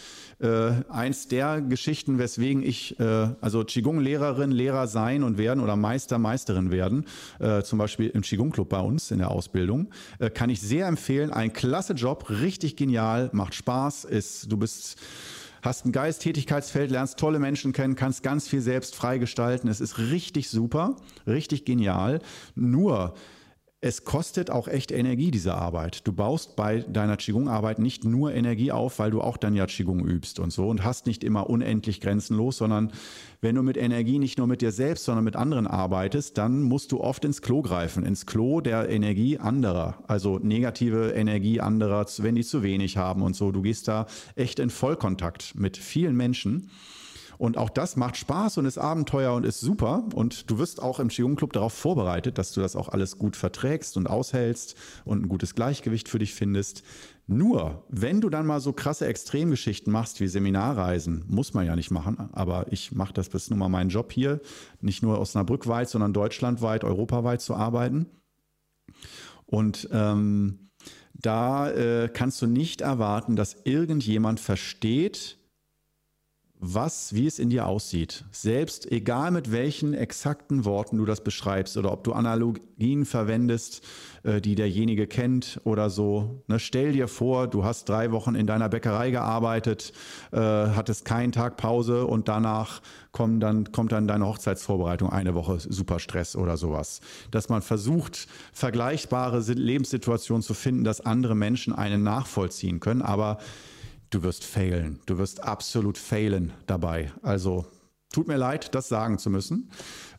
Äh, 0.44 0.84
eins 0.90 1.30
der 1.30 1.62
Geschichten, 1.62 2.20
weswegen 2.20 2.64
ich, 2.64 3.00
äh, 3.00 3.30
also 3.40 3.64
Qigong-Lehrerin, 3.64 4.52
Lehrer 4.52 4.88
sein 4.88 5.24
und 5.24 5.38
werden 5.38 5.64
oder 5.64 5.78
Meister, 5.78 6.18
Meisterin 6.20 6.70
werden, 6.70 7.06
äh, 7.40 7.62
zum 7.62 7.80
Beispiel 7.80 8.10
im 8.10 8.24
Qigong-Club 8.24 8.68
bei 8.68 8.82
uns 8.82 9.10
in 9.12 9.20
der 9.20 9.32
Ausbildung, 9.32 9.90
äh, 10.20 10.30
kann 10.30 10.50
ich 10.50 10.60
sehr 10.60 10.88
empfehlen. 10.88 11.32
Ein 11.32 11.54
klasse 11.54 11.94
Job, 11.94 12.30
richtig 12.30 12.76
genial, 12.76 13.30
macht 13.32 13.56
Spaß, 13.56 14.04
ist, 14.04 14.52
du 14.52 14.58
bist 14.58 14.98
hast 15.62 15.86
ein 15.86 15.94
Geist, 15.94 16.22
Tätigkeitsfeld, 16.24 16.92
lernst 16.92 17.18
tolle 17.18 17.40
Menschen 17.40 17.72
kennen, 17.72 17.96
kannst 17.96 18.22
ganz 18.22 18.46
viel 18.50 18.60
selbst 18.60 18.96
freigestalten. 18.96 19.70
Es 19.70 19.80
ist 19.80 19.98
richtig 19.98 20.50
super, 20.50 20.98
richtig 21.26 21.64
genial. 21.64 22.20
Nur 22.54 23.14
es 23.84 24.06
kostet 24.06 24.50
auch 24.50 24.70
echt 24.70 24.94
Energie, 24.94 25.30
diese 25.30 25.56
Arbeit. 25.56 26.08
Du 26.08 26.14
baust 26.14 26.56
bei 26.56 26.80
deiner 26.80 27.18
Qigong-Arbeit 27.18 27.80
nicht 27.80 28.06
nur 28.06 28.34
Energie 28.34 28.72
auf, 28.72 28.98
weil 28.98 29.12
du 29.12 29.20
auch 29.20 29.36
dann 29.36 29.56
ja 29.56 29.66
Qigong 29.66 30.08
übst 30.08 30.40
und 30.40 30.54
so 30.54 30.70
und 30.70 30.86
hast 30.86 31.06
nicht 31.06 31.22
immer 31.22 31.50
unendlich 31.50 32.00
grenzenlos, 32.00 32.60
sondern 32.60 32.94
wenn 33.42 33.56
du 33.56 33.62
mit 33.62 33.76
Energie 33.76 34.20
nicht 34.20 34.38
nur 34.38 34.48
mit 34.48 34.62
dir 34.62 34.72
selbst, 34.72 35.04
sondern 35.04 35.26
mit 35.26 35.36
anderen 35.36 35.68
arbeitest, 35.68 36.38
dann 36.38 36.62
musst 36.62 36.94
du 36.94 37.02
oft 37.02 37.26
ins 37.26 37.42
Klo 37.42 37.62
greifen, 37.62 38.06
ins 38.06 38.26
Klo 38.26 38.62
der 38.62 38.88
Energie 38.88 39.38
anderer, 39.38 39.98
also 40.08 40.40
negative 40.40 41.12
Energie 41.12 41.60
anderer, 41.60 42.06
wenn 42.20 42.36
die 42.36 42.46
zu 42.46 42.64
wenig 42.64 42.96
haben 42.96 43.22
und 43.22 43.36
so. 43.36 43.52
Du 43.52 43.64
gehst 43.64 43.90
da 43.90 44.08
echt 44.38 44.60
in 44.60 44.70
Vollkontakt 44.70 45.56
mit 45.56 45.76
vielen 45.76 46.16
Menschen. 46.16 46.70
Und 47.38 47.58
auch 47.58 47.70
das 47.70 47.96
macht 47.96 48.18
Spaß 48.18 48.58
und 48.58 48.66
ist 48.66 48.78
Abenteuer 48.78 49.34
und 49.34 49.46
ist 49.46 49.60
super. 49.60 50.06
Und 50.14 50.50
du 50.50 50.58
wirst 50.58 50.82
auch 50.82 51.00
im 51.00 51.10
Qigong 51.10 51.36
Club 51.36 51.54
darauf 51.54 51.74
vorbereitet, 51.74 52.38
dass 52.38 52.52
du 52.52 52.62
das 52.62 52.76
auch 52.76 52.90
alles 52.90 53.18
gut 53.18 53.36
verträgst 53.36 53.98
und 53.98 54.08
aushältst 54.08 54.76
und 55.06 55.24
ein 55.24 55.30
gutes 55.30 55.56
Gleichgewicht 55.56 56.10
für 56.10 56.20
dich 56.20 56.34
findest. 56.34 56.84
Nur, 57.26 57.86
wenn 57.88 58.20
du 58.20 58.30
dann 58.30 58.46
mal 58.46 58.60
so 58.60 58.74
krasse 58.74 59.08
Extremgeschichten 59.08 59.94
machst 59.94 60.20
wie 60.20 60.28
Seminarreisen, 60.28 61.24
muss 61.28 61.54
man 61.54 61.66
ja 61.66 61.76
nicht 61.76 61.90
machen, 61.90 62.30
aber 62.34 62.66
ich 62.72 62.92
mache 62.92 63.14
das, 63.14 63.30
ist 63.30 63.50
nun 63.50 63.60
mal 63.60 63.70
mein 63.70 63.88
Job 63.88 64.12
hier, 64.12 64.42
nicht 64.82 65.04
nur 65.04 65.20
Osnabrück 65.20 65.68
weit, 65.68 65.88
sondern 65.90 66.12
deutschlandweit, 66.12 66.84
europaweit 66.84 67.42
zu 67.42 67.56
arbeiten. 67.56 68.08
Und 69.46 69.88
ähm, 69.94 70.70
da 71.14 71.70
äh, 71.72 72.10
kannst 72.10 72.42
du 72.42 72.48
nicht 72.48 72.82
erwarten, 72.82 73.36
dass 73.38 73.56
irgendjemand 73.64 74.42
versteht, 74.42 75.38
was, 76.66 77.14
wie 77.14 77.28
es 77.28 77.40
in 77.40 77.50
dir 77.50 77.68
aussieht. 77.68 78.24
Selbst 78.32 78.90
egal 78.90 79.32
mit 79.32 79.52
welchen 79.52 79.94
exakten 79.94 80.64
Worten 80.64 80.98
du 80.98 81.04
das 81.04 81.22
beschreibst 81.22 81.76
oder 81.76 81.92
ob 81.92 82.06
du 82.06 82.14
Analogien 82.14 83.06
verwendest, 83.06 83.84
äh, 84.24 84.40
die 84.40 84.56
derjenige 84.56 85.06
kennt 85.06 85.60
oder 85.66 85.90
so. 85.90 86.42
Ne, 86.48 86.60
stell 86.60 86.94
dir 86.94 87.10
vor, 87.10 87.48
du 87.48 87.66
hast 87.66 87.90
drei 87.90 88.14
Wochen 88.14 88.36
in 88.36 88.48
deiner 88.48 88.70
Bäckerei 88.70 89.12
gearbeitet, 89.12 89.92
äh, 90.32 90.38
hattest 90.38 91.04
keinen 91.04 91.34
Tag 91.34 91.58
Pause 91.58 92.08
und 92.08 92.30
danach 92.30 92.82
kommt 93.12 93.44
dann, 93.44 93.74
kommt 93.74 93.92
dann 93.92 94.08
deine 94.08 94.26
Hochzeitsvorbereitung 94.26 95.10
eine 95.10 95.36
Woche 95.36 95.60
super 95.60 96.00
Stress 96.00 96.38
oder 96.38 96.56
sowas. 96.56 97.02
Dass 97.30 97.50
man 97.50 97.62
versucht, 97.62 98.28
vergleichbare 98.54 99.40
Lebenssituationen 99.40 100.42
zu 100.42 100.54
finden, 100.54 100.86
dass 100.86 101.02
andere 101.02 101.36
Menschen 101.36 101.74
einen 101.74 102.04
nachvollziehen 102.04 102.80
können, 102.80 103.02
aber 103.02 103.38
du 104.14 104.24
wirst 104.24 104.44
failen. 104.44 105.00
Du 105.06 105.18
wirst 105.18 105.44
absolut 105.44 105.98
failen 105.98 106.54
dabei. 106.68 107.12
Also 107.22 107.66
Tut 108.14 108.28
mir 108.28 108.38
leid, 108.38 108.76
das 108.76 108.90
sagen 108.90 109.18
zu 109.18 109.32
müssen. 109.32 109.72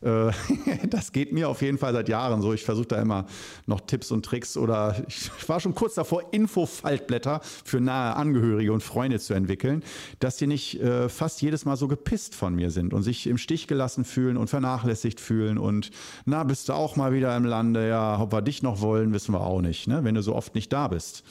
Äh, 0.04 0.30
das 0.88 1.12
geht 1.12 1.32
mir 1.32 1.48
auf 1.48 1.62
jeden 1.62 1.78
Fall 1.78 1.92
seit 1.92 2.08
Jahren 2.08 2.42
so. 2.42 2.52
Ich 2.52 2.64
versuche 2.64 2.86
da 2.86 3.00
immer 3.00 3.26
noch 3.66 3.80
Tipps 3.80 4.10
und 4.10 4.24
Tricks 4.24 4.56
oder 4.56 4.96
ich 5.08 5.30
war 5.48 5.60
schon 5.60 5.74
kurz 5.74 5.94
davor, 5.94 6.22
Infofaltblätter 6.32 7.40
für 7.64 7.80
nahe 7.80 8.14
Angehörige 8.14 8.72
und 8.72 8.82
Freunde 8.82 9.18
zu 9.18 9.34
entwickeln, 9.34 9.82
dass 10.20 10.38
sie 10.38 10.46
nicht 10.46 10.80
äh, 10.80 11.08
fast 11.08 11.42
jedes 11.42 11.64
Mal 11.64 11.76
so 11.76 11.88
gepisst 11.88 12.34
von 12.34 12.54
mir 12.54 12.70
sind 12.70 12.92
und 12.92 13.02
sich 13.02 13.26
im 13.26 13.38
Stich 13.38 13.66
gelassen 13.66 14.04
fühlen 14.04 14.36
und 14.36 14.50
vernachlässigt 14.50 15.20
fühlen 15.20 15.58
und 15.58 15.90
na, 16.26 16.44
bist 16.44 16.68
du 16.68 16.74
auch 16.74 16.96
mal 16.96 17.12
wieder 17.12 17.36
im 17.36 17.44
Lande? 17.44 17.88
Ja, 17.88 18.20
ob 18.20 18.32
wir 18.32 18.42
dich 18.42 18.62
noch 18.62 18.80
wollen, 18.80 19.12
wissen 19.12 19.32
wir 19.32 19.40
auch 19.40 19.60
nicht, 19.60 19.88
ne? 19.88 20.04
wenn 20.04 20.14
du 20.14 20.22
so 20.22 20.34
oft 20.34 20.54
nicht 20.54 20.72
da 20.72 20.88
bist. 20.88 21.24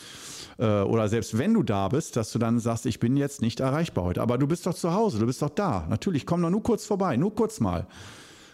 Äh, 0.58 0.82
oder 0.82 1.08
selbst 1.08 1.38
wenn 1.38 1.54
du 1.54 1.64
da 1.64 1.88
bist, 1.88 2.16
dass 2.16 2.32
du 2.32 2.40
dann 2.40 2.60
sagst, 2.60 2.86
ich 2.86 3.00
bin 3.00 3.18
jetzt 3.18 3.42
nicht 3.42 3.60
erreichbar 3.60 4.06
heute. 4.06 4.22
Aber 4.22 4.38
du 4.38 4.48
bist 4.48 4.66
doch 4.66 4.74
zu 4.74 4.94
Hause, 4.94 5.20
du 5.20 5.26
bist 5.26 5.42
doch 5.42 5.50
da. 5.50 5.86
Natürlich, 5.90 6.26
komm 6.26 6.42
doch 6.42 6.50
nur 6.50 6.64
kurz 6.64 6.86
vorbei, 6.86 7.18
nur 7.18 7.34
kurz 7.34 7.60
mal. 7.60 7.88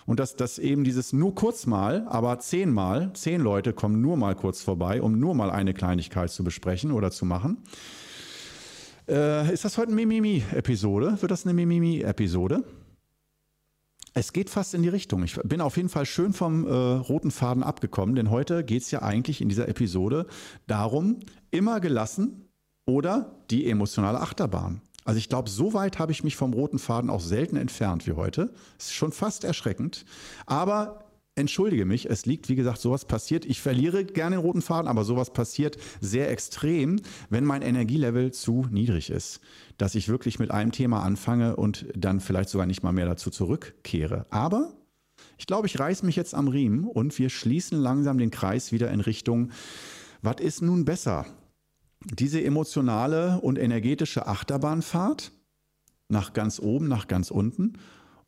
Und 0.10 0.20
dass, 0.20 0.36
dass 0.36 0.58
eben 0.58 0.84
dieses 0.84 1.14
nur 1.14 1.36
kurz 1.36 1.68
mal, 1.68 2.08
aber 2.10 2.40
zehnmal, 2.40 3.14
zehn 3.14 3.42
Leute 3.42 3.74
kommen 3.74 4.02
nur 4.02 4.18
mal 4.18 4.34
kurz 4.34 4.60
vorbei, 4.60 5.04
um 5.04 5.20
nur 5.20 5.36
mal 5.36 5.52
eine 5.52 5.76
Kleinigkeit 5.76 6.32
zu 6.32 6.44
besprechen 6.44 6.92
oder 6.92 7.12
zu 7.12 7.26
machen. 7.26 7.60
Äh, 9.08 9.54
ist 9.54 9.66
das 9.66 9.78
heute 9.78 9.92
eine 9.92 9.98
Mimimi-Episode? 9.98 11.22
Wird 11.22 11.30
das 11.30 11.46
eine 11.46 11.54
Mimimi-Episode? 11.54 12.64
Es 14.16 14.34
geht 14.34 14.50
fast 14.50 14.74
in 14.74 14.82
die 14.82 14.90
Richtung. 14.90 15.22
Ich 15.22 15.36
bin 15.44 15.62
auf 15.62 15.78
jeden 15.78 15.90
Fall 15.90 16.08
schön 16.08 16.34
vom 16.34 16.66
äh, 16.66 16.72
roten 16.72 17.30
Faden 17.30 17.62
abgekommen, 17.62 18.16
denn 18.16 18.32
heute 18.32 18.64
geht 18.64 18.82
es 18.82 18.90
ja 18.90 19.04
eigentlich 19.04 19.42
in 19.42 19.48
dieser 19.48 19.68
Episode 19.68 20.26
darum, 20.66 21.20
immer 21.52 21.80
gelassen 21.80 22.50
oder 22.88 23.36
die 23.52 23.70
emotionale 23.70 24.20
Achterbahn. 24.20 24.82
Also 25.10 25.18
ich 25.18 25.28
glaube, 25.28 25.50
so 25.50 25.74
weit 25.74 25.98
habe 25.98 26.12
ich 26.12 26.24
mich 26.24 26.36
vom 26.36 26.54
roten 26.54 26.78
Faden 26.78 27.10
auch 27.10 27.20
selten 27.20 27.56
entfernt 27.56 28.06
wie 28.06 28.12
heute. 28.12 28.54
Ist 28.78 28.94
schon 28.94 29.12
fast 29.12 29.44
erschreckend. 29.44 30.06
Aber 30.46 31.06
entschuldige 31.34 31.84
mich, 31.86 32.08
es 32.08 32.28
liegt, 32.28 32.48
wie 32.48 32.54
gesagt, 32.54 32.78
sowas 32.78 33.06
passiert. 33.06 33.44
Ich 33.44 33.60
verliere 33.60 34.06
gerne 34.06 34.36
den 34.36 34.46
roten 34.46 34.62
Faden, 34.62 34.88
aber 34.88 35.04
sowas 35.04 35.34
passiert 35.34 35.80
sehr 36.00 36.30
extrem, 36.30 37.02
wenn 37.32 37.44
mein 37.44 37.64
Energielevel 37.64 38.32
zu 38.34 38.68
niedrig 38.70 39.10
ist. 39.10 39.40
Dass 39.80 39.96
ich 39.96 40.10
wirklich 40.10 40.38
mit 40.38 40.52
einem 40.52 40.72
Thema 40.72 41.02
anfange 41.02 41.56
und 41.56 41.88
dann 41.96 42.20
vielleicht 42.20 42.50
sogar 42.50 42.68
nicht 42.68 42.84
mal 42.84 42.92
mehr 42.92 43.08
dazu 43.08 43.32
zurückkehre. 43.32 44.28
Aber 44.30 44.74
ich 45.40 45.48
glaube, 45.48 45.66
ich 45.66 45.80
reiße 45.80 46.06
mich 46.06 46.18
jetzt 46.18 46.36
am 46.36 46.50
Riemen 46.50 46.84
und 46.84 47.18
wir 47.18 47.32
schließen 47.32 47.80
langsam 47.80 48.20
den 48.20 48.30
Kreis 48.30 48.72
wieder 48.72 48.92
in 48.92 49.00
Richtung, 49.00 49.50
was 50.22 50.40
ist 50.40 50.62
nun 50.62 50.86
besser? 50.86 51.26
Diese 52.06 52.44
emotionale 52.44 53.40
und 53.42 53.60
energetische 53.60 54.28
Achterbahnfahrt 54.28 55.32
nach 56.08 56.34
ganz 56.34 56.60
oben, 56.60 56.88
nach 56.88 57.08
ganz 57.08 57.30
unten 57.30 57.78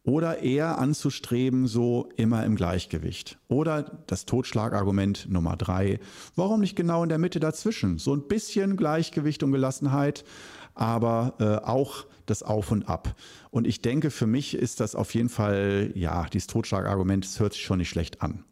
oder 0.03 0.39
eher 0.39 0.79
anzustreben, 0.79 1.67
so 1.67 2.09
immer 2.17 2.43
im 2.45 2.55
Gleichgewicht. 2.55 3.37
Oder 3.47 3.83
das 4.07 4.25
Totschlagargument 4.25 5.27
Nummer 5.29 5.55
drei, 5.57 5.99
warum 6.35 6.61
nicht 6.61 6.75
genau 6.75 7.03
in 7.03 7.09
der 7.09 7.19
Mitte 7.19 7.39
dazwischen? 7.39 7.99
So 7.99 8.15
ein 8.15 8.27
bisschen 8.27 8.77
Gleichgewicht 8.77 9.43
und 9.43 9.51
Gelassenheit, 9.51 10.25
aber 10.73 11.35
äh, 11.39 11.65
auch 11.67 12.05
das 12.25 12.43
Auf 12.43 12.71
und 12.71 12.87
Ab. 12.89 13.15
Und 13.51 13.67
ich 13.67 13.81
denke, 13.81 14.09
für 14.09 14.27
mich 14.27 14.55
ist 14.55 14.79
das 14.79 14.95
auf 14.95 15.13
jeden 15.13 15.29
Fall, 15.29 15.91
ja, 15.95 16.25
dieses 16.25 16.47
Totschlagargument, 16.47 17.25
das 17.25 17.39
hört 17.39 17.53
sich 17.53 17.63
schon 17.63 17.77
nicht 17.77 17.89
schlecht 17.89 18.21
an. 18.21 18.43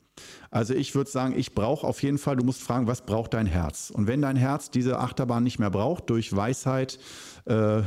Also 0.51 0.73
ich 0.73 0.95
würde 0.95 1.09
sagen, 1.09 1.33
ich 1.37 1.53
brauche 1.53 1.85
auf 1.85 2.01
jeden 2.01 2.17
Fall, 2.17 2.35
du 2.35 2.43
musst 2.43 2.61
fragen, 2.61 2.87
was 2.87 3.05
braucht 3.05 3.33
dein 3.33 3.45
Herz? 3.45 3.91
Und 3.93 4.07
wenn 4.07 4.21
dein 4.21 4.35
Herz 4.35 4.71
diese 4.71 4.99
Achterbahn 4.99 5.43
nicht 5.43 5.59
mehr 5.59 5.69
braucht, 5.69 6.09
durch 6.09 6.35
Weisheit, 6.35 6.99
äh, 7.45 7.81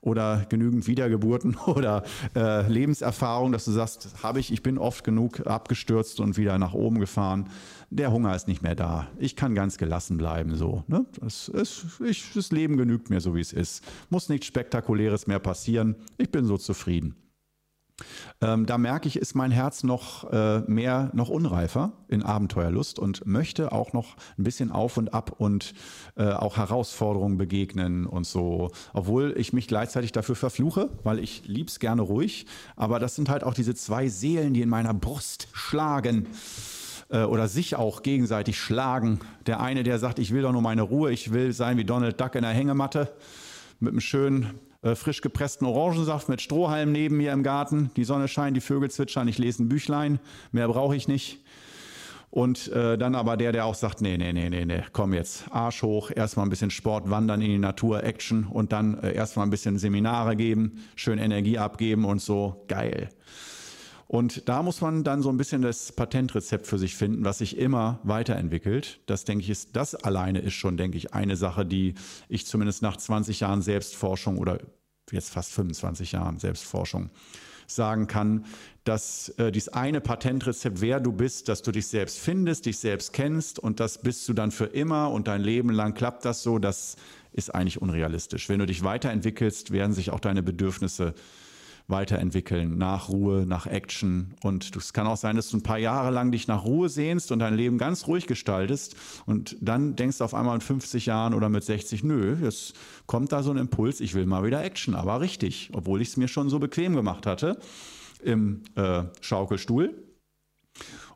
oder 0.00 0.46
genügend 0.48 0.86
Wiedergeburten 0.86 1.56
oder 1.66 2.04
äh, 2.34 2.68
Lebenserfahrung, 2.68 3.52
dass 3.52 3.64
du 3.64 3.72
sagst, 3.72 4.22
habe 4.22 4.40
ich, 4.40 4.52
ich 4.52 4.62
bin 4.62 4.78
oft 4.78 5.04
genug 5.04 5.46
abgestürzt 5.46 6.20
und 6.20 6.36
wieder 6.36 6.58
nach 6.58 6.74
oben 6.74 6.98
gefahren. 7.00 7.48
Der 7.90 8.12
Hunger 8.12 8.34
ist 8.34 8.48
nicht 8.48 8.62
mehr 8.62 8.74
da. 8.74 9.08
Ich 9.18 9.34
kann 9.34 9.54
ganz 9.54 9.78
gelassen 9.78 10.16
bleiben 10.18 10.56
so. 10.56 10.84
Ne? 10.88 11.06
Das, 11.20 11.48
ist, 11.48 12.00
ich, 12.04 12.32
das 12.34 12.52
Leben 12.52 12.76
genügt 12.76 13.10
mir 13.10 13.20
so, 13.20 13.34
wie 13.34 13.40
es 13.40 13.52
ist. 13.52 13.82
Muss 14.10 14.28
nichts 14.28 14.46
Spektakuläres 14.46 15.26
mehr 15.26 15.38
passieren. 15.38 15.96
Ich 16.16 16.30
bin 16.30 16.44
so 16.44 16.58
zufrieden. 16.58 17.14
Ähm, 18.40 18.66
da 18.66 18.78
merke 18.78 19.08
ich, 19.08 19.16
ist 19.16 19.34
mein 19.34 19.50
Herz 19.50 19.82
noch 19.82 20.30
äh, 20.32 20.60
mehr, 20.60 21.10
noch 21.12 21.28
unreifer 21.28 21.92
in 22.08 22.22
Abenteuerlust 22.22 22.98
und 22.98 23.26
möchte 23.26 23.72
auch 23.72 23.92
noch 23.92 24.16
ein 24.38 24.44
bisschen 24.44 24.70
auf 24.70 24.96
und 24.96 25.12
ab 25.12 25.34
und 25.38 25.74
äh, 26.16 26.30
auch 26.30 26.56
Herausforderungen 26.56 27.36
begegnen 27.36 28.06
und 28.06 28.26
so. 28.26 28.70
Obwohl 28.92 29.34
ich 29.36 29.52
mich 29.52 29.66
gleichzeitig 29.66 30.12
dafür 30.12 30.36
verfluche, 30.36 30.90
weil 31.02 31.18
ich 31.18 31.46
lieb's 31.46 31.80
gerne 31.80 32.02
ruhig. 32.02 32.46
Aber 32.76 33.00
das 33.00 33.16
sind 33.16 33.28
halt 33.28 33.42
auch 33.42 33.54
diese 33.54 33.74
zwei 33.74 34.08
Seelen, 34.08 34.54
die 34.54 34.62
in 34.62 34.68
meiner 34.68 34.94
Brust 34.94 35.48
schlagen 35.52 36.28
äh, 37.10 37.22
oder 37.22 37.48
sich 37.48 37.74
auch 37.74 38.02
gegenseitig 38.02 38.58
schlagen. 38.58 39.20
Der 39.46 39.60
eine, 39.60 39.82
der 39.82 39.98
sagt, 39.98 40.18
ich 40.18 40.32
will 40.32 40.42
doch 40.42 40.52
nur 40.52 40.62
meine 40.62 40.82
Ruhe, 40.82 41.10
ich 41.10 41.32
will 41.32 41.52
sein 41.52 41.76
wie 41.76 41.84
Donald 41.84 42.20
Duck 42.20 42.34
in 42.36 42.42
der 42.42 42.52
Hängematte 42.52 43.12
mit 43.80 43.92
einem 43.92 44.00
schönen 44.00 44.58
äh, 44.82 44.94
frisch 44.94 45.20
gepressten 45.20 45.66
Orangensaft 45.66 46.28
mit 46.28 46.40
Strohhalm 46.40 46.92
neben 46.92 47.16
mir 47.16 47.32
im 47.32 47.42
Garten. 47.42 47.90
Die 47.96 48.04
Sonne 48.04 48.28
scheint, 48.28 48.56
die 48.56 48.60
Vögel 48.60 48.90
zwitschern, 48.90 49.28
ich 49.28 49.38
lese 49.38 49.62
ein 49.62 49.68
Büchlein. 49.68 50.20
Mehr 50.52 50.68
brauche 50.68 50.94
ich 50.94 51.08
nicht. 51.08 51.40
Und 52.30 52.68
äh, 52.68 52.98
dann 52.98 53.14
aber 53.14 53.36
der, 53.36 53.52
der 53.52 53.64
auch 53.64 53.74
sagt, 53.74 54.02
nee, 54.02 54.18
nee, 54.18 54.32
nee, 54.32 54.50
nee, 54.50 54.66
nee, 54.66 54.82
komm 54.92 55.14
jetzt, 55.14 55.50
Arsch 55.50 55.82
hoch, 55.82 56.10
erstmal 56.14 56.44
ein 56.44 56.50
bisschen 56.50 56.70
Sport, 56.70 57.08
wandern 57.08 57.40
in 57.40 57.48
die 57.48 57.58
Natur, 57.58 58.04
Action 58.04 58.44
und 58.44 58.72
dann 58.72 59.02
äh, 59.02 59.14
erstmal 59.14 59.46
ein 59.46 59.50
bisschen 59.50 59.78
Seminare 59.78 60.36
geben, 60.36 60.84
schön 60.94 61.18
Energie 61.18 61.58
abgeben 61.58 62.04
und 62.04 62.20
so, 62.20 62.64
geil. 62.68 63.08
Und 64.08 64.48
da 64.48 64.62
muss 64.62 64.80
man 64.80 65.04
dann 65.04 65.20
so 65.20 65.28
ein 65.28 65.36
bisschen 65.36 65.60
das 65.60 65.92
Patentrezept 65.92 66.66
für 66.66 66.78
sich 66.78 66.96
finden, 66.96 67.24
was 67.24 67.38
sich 67.38 67.58
immer 67.58 68.00
weiterentwickelt. 68.04 69.00
Das 69.04 69.24
denke 69.24 69.44
ich 69.44 69.50
ist, 69.50 69.76
das 69.76 69.94
alleine 69.94 70.38
ist 70.40 70.54
schon, 70.54 70.78
denke 70.78 70.96
ich, 70.96 71.12
eine 71.12 71.36
Sache, 71.36 71.66
die 71.66 71.94
ich 72.26 72.46
zumindest 72.46 72.80
nach 72.80 72.96
20 72.96 73.40
Jahren 73.40 73.60
Selbstforschung 73.60 74.38
oder 74.38 74.60
jetzt 75.12 75.28
fast 75.28 75.52
25 75.52 76.12
Jahren 76.12 76.38
Selbstforschung 76.38 77.10
sagen 77.66 78.06
kann, 78.06 78.46
dass 78.84 79.28
äh, 79.36 79.52
dieses 79.52 79.68
eine 79.68 80.00
Patentrezept, 80.00 80.80
wer 80.80 81.00
du 81.00 81.12
bist, 81.12 81.50
dass 81.50 81.60
du 81.60 81.70
dich 81.70 81.86
selbst 81.86 82.18
findest, 82.18 82.64
dich 82.64 82.78
selbst 82.78 83.12
kennst 83.12 83.58
und 83.58 83.78
das 83.78 84.00
bist 84.00 84.26
du 84.26 84.32
dann 84.32 84.52
für 84.52 84.64
immer 84.64 85.10
und 85.10 85.28
dein 85.28 85.42
Leben 85.42 85.68
lang 85.68 85.92
klappt 85.92 86.24
das 86.24 86.42
so, 86.42 86.58
das 86.58 86.96
ist 87.32 87.54
eigentlich 87.54 87.82
unrealistisch. 87.82 88.48
Wenn 88.48 88.58
du 88.58 88.64
dich 88.64 88.84
weiterentwickelst, 88.84 89.70
werden 89.70 89.92
sich 89.92 90.10
auch 90.10 90.20
deine 90.20 90.42
Bedürfnisse 90.42 91.14
weiterentwickeln, 91.88 92.76
nach 92.76 93.08
Ruhe, 93.08 93.46
nach 93.46 93.66
Action. 93.66 94.34
Und 94.42 94.76
es 94.76 94.92
kann 94.92 95.06
auch 95.06 95.16
sein, 95.16 95.36
dass 95.36 95.48
du 95.48 95.56
ein 95.56 95.62
paar 95.62 95.78
Jahre 95.78 96.10
lang 96.10 96.30
dich 96.30 96.46
nach 96.46 96.64
Ruhe 96.64 96.88
sehnst 96.88 97.32
und 97.32 97.38
dein 97.38 97.54
Leben 97.54 97.78
ganz 97.78 98.06
ruhig 98.06 98.26
gestaltest 98.26 98.94
und 99.26 99.56
dann 99.60 99.96
denkst 99.96 100.18
du 100.18 100.24
auf 100.24 100.34
einmal 100.34 100.54
in 100.54 100.60
50 100.60 101.06
Jahren 101.06 101.32
oder 101.32 101.48
mit 101.48 101.64
60, 101.64 102.04
nö, 102.04 102.36
jetzt 102.42 102.74
kommt 103.06 103.32
da 103.32 103.42
so 103.42 103.50
ein 103.50 103.56
Impuls, 103.56 104.00
ich 104.00 104.14
will 104.14 104.26
mal 104.26 104.44
wieder 104.44 104.62
Action, 104.62 104.94
aber 104.94 105.20
richtig, 105.20 105.70
obwohl 105.72 106.02
ich 106.02 106.08
es 106.08 106.16
mir 106.18 106.28
schon 106.28 106.50
so 106.50 106.58
bequem 106.58 106.94
gemacht 106.94 107.26
hatte 107.26 107.58
im 108.22 108.62
äh, 108.74 109.04
Schaukelstuhl. 109.20 109.94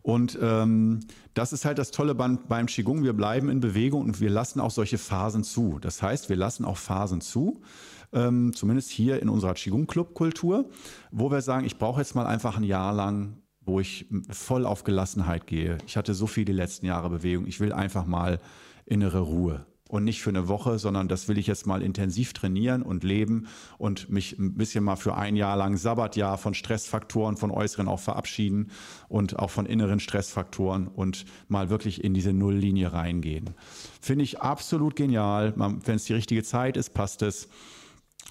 Und 0.02 0.36
ähm, 0.42 1.00
das 1.34 1.52
ist 1.52 1.64
halt 1.64 1.78
das 1.78 1.92
Tolle 1.92 2.14
beim, 2.14 2.40
beim 2.48 2.66
Qigong. 2.66 3.04
Wir 3.04 3.12
bleiben 3.12 3.48
in 3.48 3.60
Bewegung 3.60 4.02
und 4.02 4.20
wir 4.20 4.30
lassen 4.30 4.58
auch 4.58 4.72
solche 4.72 4.98
Phasen 4.98 5.44
zu. 5.44 5.78
Das 5.80 6.02
heißt, 6.02 6.28
wir 6.28 6.36
lassen 6.36 6.64
auch 6.64 6.76
Phasen 6.76 7.20
zu, 7.20 7.62
ähm, 8.12 8.52
zumindest 8.54 8.90
hier 8.90 9.20
in 9.20 9.28
unserer 9.28 9.54
Qigong-Club-Kultur, 9.54 10.68
wo 11.10 11.30
wir 11.30 11.40
sagen, 11.40 11.64
ich 11.64 11.78
brauche 11.78 12.00
jetzt 12.00 12.14
mal 12.14 12.26
einfach 12.26 12.56
ein 12.56 12.64
Jahr 12.64 12.92
lang 12.92 13.42
wo 13.64 13.80
ich 13.80 14.06
voll 14.30 14.66
auf 14.66 14.84
Gelassenheit 14.84 15.46
gehe. 15.46 15.78
Ich 15.86 15.96
hatte 15.96 16.14
so 16.14 16.26
viel 16.26 16.44
die 16.44 16.52
letzten 16.52 16.86
Jahre 16.86 17.10
Bewegung. 17.10 17.46
Ich 17.46 17.60
will 17.60 17.72
einfach 17.72 18.06
mal 18.06 18.40
innere 18.86 19.20
Ruhe. 19.20 19.66
Und 19.88 20.04
nicht 20.04 20.22
für 20.22 20.30
eine 20.30 20.48
Woche, 20.48 20.78
sondern 20.78 21.06
das 21.06 21.28
will 21.28 21.36
ich 21.36 21.46
jetzt 21.46 21.66
mal 21.66 21.82
intensiv 21.82 22.32
trainieren 22.32 22.82
und 22.82 23.04
leben 23.04 23.46
und 23.76 24.08
mich 24.08 24.38
ein 24.38 24.54
bisschen 24.54 24.82
mal 24.82 24.96
für 24.96 25.16
ein 25.16 25.36
Jahr 25.36 25.54
lang 25.54 25.76
Sabbatjahr 25.76 26.38
von 26.38 26.54
Stressfaktoren, 26.54 27.36
von 27.36 27.50
äußeren 27.50 27.88
auch 27.88 28.00
verabschieden 28.00 28.70
und 29.08 29.38
auch 29.38 29.50
von 29.50 29.66
inneren 29.66 30.00
Stressfaktoren 30.00 30.88
und 30.88 31.26
mal 31.48 31.68
wirklich 31.68 32.02
in 32.02 32.14
diese 32.14 32.32
Nulllinie 32.32 32.94
reingehen. 32.94 33.50
Finde 34.00 34.24
ich 34.24 34.40
absolut 34.40 34.96
genial. 34.96 35.52
Wenn 35.56 35.96
es 35.96 36.04
die 36.04 36.14
richtige 36.14 36.42
Zeit 36.42 36.78
ist, 36.78 36.94
passt 36.94 37.20
es. 37.20 37.48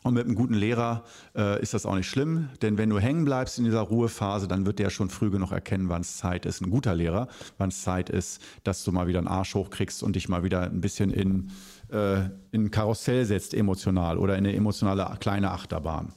Und 0.04 0.16
mit 0.16 0.26
einem 0.26 0.36
guten 0.36 0.56
Lehrer 0.56 1.04
äh, 1.36 1.62
ist 1.62 1.76
das 1.76 1.86
auch 1.86 1.94
nicht 1.94 2.10
schlimm, 2.10 2.50
denn 2.64 2.80
wenn 2.80 2.90
du 2.90 2.98
hängen 2.98 3.24
bleibst 3.24 3.60
in 3.60 3.66
dieser 3.66 3.82
Ruhephase, 3.82 4.48
dann 4.48 4.66
wird 4.66 4.80
der 4.80 4.90
schon 4.90 5.12
früh 5.12 5.30
genug 5.30 5.52
erkennen, 5.52 5.90
wann 5.90 6.02
es 6.02 6.18
Zeit 6.18 6.48
ist, 6.48 6.62
ein 6.62 6.72
guter 6.72 6.96
Lehrer, 6.96 7.28
wann 7.60 7.70
es 7.70 7.84
Zeit 7.84 8.10
ist, 8.10 8.42
dass 8.64 8.84
du 8.84 8.92
mal 8.92 9.06
wieder 9.06 9.20
einen 9.20 9.28
Arsch 9.28 9.54
hochkriegst 9.54 10.02
und 10.02 10.16
dich 10.16 10.28
mal 10.28 10.44
wieder 10.44 10.64
ein 10.64 10.82
bisschen 10.82 11.12
in, 11.12 11.52
äh, 11.92 12.22
in 12.52 12.66
ein 12.66 12.72
Karussell 12.72 13.26
setzt, 13.26 13.54
emotional 13.54 14.18
oder 14.18 14.38
in 14.38 14.46
eine 14.46 14.56
emotionale 14.56 15.08
kleine 15.20 15.52
Achterbahn. 15.52 16.14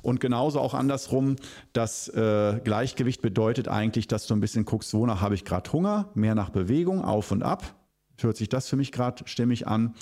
Und 0.00 0.20
genauso 0.20 0.60
auch 0.60 0.72
andersrum, 0.72 1.36
das 1.74 2.08
äh, 2.08 2.60
Gleichgewicht 2.64 3.20
bedeutet 3.20 3.68
eigentlich, 3.68 4.08
dass 4.08 4.26
du 4.26 4.34
ein 4.34 4.40
bisschen 4.40 4.64
guckst, 4.64 4.94
wonach 4.94 5.20
habe 5.20 5.34
ich 5.34 5.44
gerade 5.44 5.70
Hunger, 5.72 6.08
mehr 6.14 6.34
nach 6.34 6.48
Bewegung, 6.48 7.04
auf 7.04 7.32
und 7.32 7.42
ab, 7.42 7.74
hört 8.22 8.36
sich 8.36 8.48
das 8.48 8.68
für 8.68 8.76
mich 8.76 8.92
gerade 8.92 9.26
stimmig 9.26 9.66
an. 9.66 9.94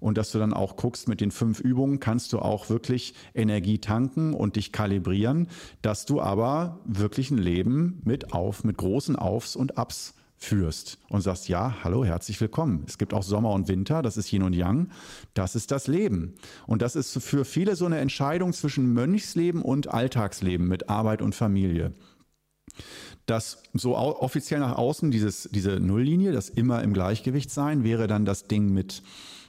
Und 0.00 0.18
dass 0.18 0.30
du 0.32 0.38
dann 0.38 0.52
auch 0.52 0.76
guckst, 0.76 1.08
mit 1.08 1.20
den 1.20 1.30
fünf 1.30 1.60
Übungen 1.60 2.00
kannst 2.00 2.32
du 2.32 2.38
auch 2.38 2.70
wirklich 2.70 3.14
Energie 3.34 3.78
tanken 3.78 4.34
und 4.34 4.56
dich 4.56 4.72
kalibrieren, 4.72 5.48
dass 5.80 6.04
du 6.06 6.20
aber 6.20 6.80
wirklich 6.84 7.30
ein 7.30 7.38
Leben 7.38 8.00
mit 8.04 8.32
auf, 8.32 8.64
mit 8.64 8.76
großen 8.76 9.16
Aufs 9.16 9.56
und 9.56 9.78
Abs 9.78 10.14
führst 10.42 10.98
und 11.08 11.20
sagst, 11.20 11.48
ja, 11.48 11.76
hallo, 11.84 12.04
herzlich 12.04 12.40
willkommen. 12.40 12.84
Es 12.88 12.98
gibt 12.98 13.14
auch 13.14 13.22
Sommer 13.22 13.50
und 13.50 13.68
Winter, 13.68 14.02
das 14.02 14.16
ist 14.16 14.32
Yin 14.32 14.42
und 14.42 14.54
Yang, 14.54 14.90
das 15.34 15.54
ist 15.54 15.70
das 15.70 15.86
Leben. 15.86 16.34
Und 16.66 16.82
das 16.82 16.96
ist 16.96 17.22
für 17.22 17.44
viele 17.44 17.76
so 17.76 17.86
eine 17.86 17.98
Entscheidung 17.98 18.52
zwischen 18.52 18.92
Mönchsleben 18.92 19.62
und 19.62 19.88
Alltagsleben 19.88 20.66
mit 20.66 20.88
Arbeit 20.88 21.22
und 21.22 21.34
Familie 21.34 21.92
dass 23.26 23.62
so 23.72 23.96
offiziell 23.96 24.60
nach 24.60 24.76
außen 24.76 25.10
dieses, 25.10 25.48
diese 25.52 25.80
Nulllinie, 25.80 26.32
das 26.32 26.48
immer 26.48 26.82
im 26.82 26.92
Gleichgewicht 26.92 27.50
sein, 27.50 27.84
wäre 27.84 28.06
dann 28.06 28.24
das 28.24 28.46
Ding 28.48 28.72
mit, 28.72 29.02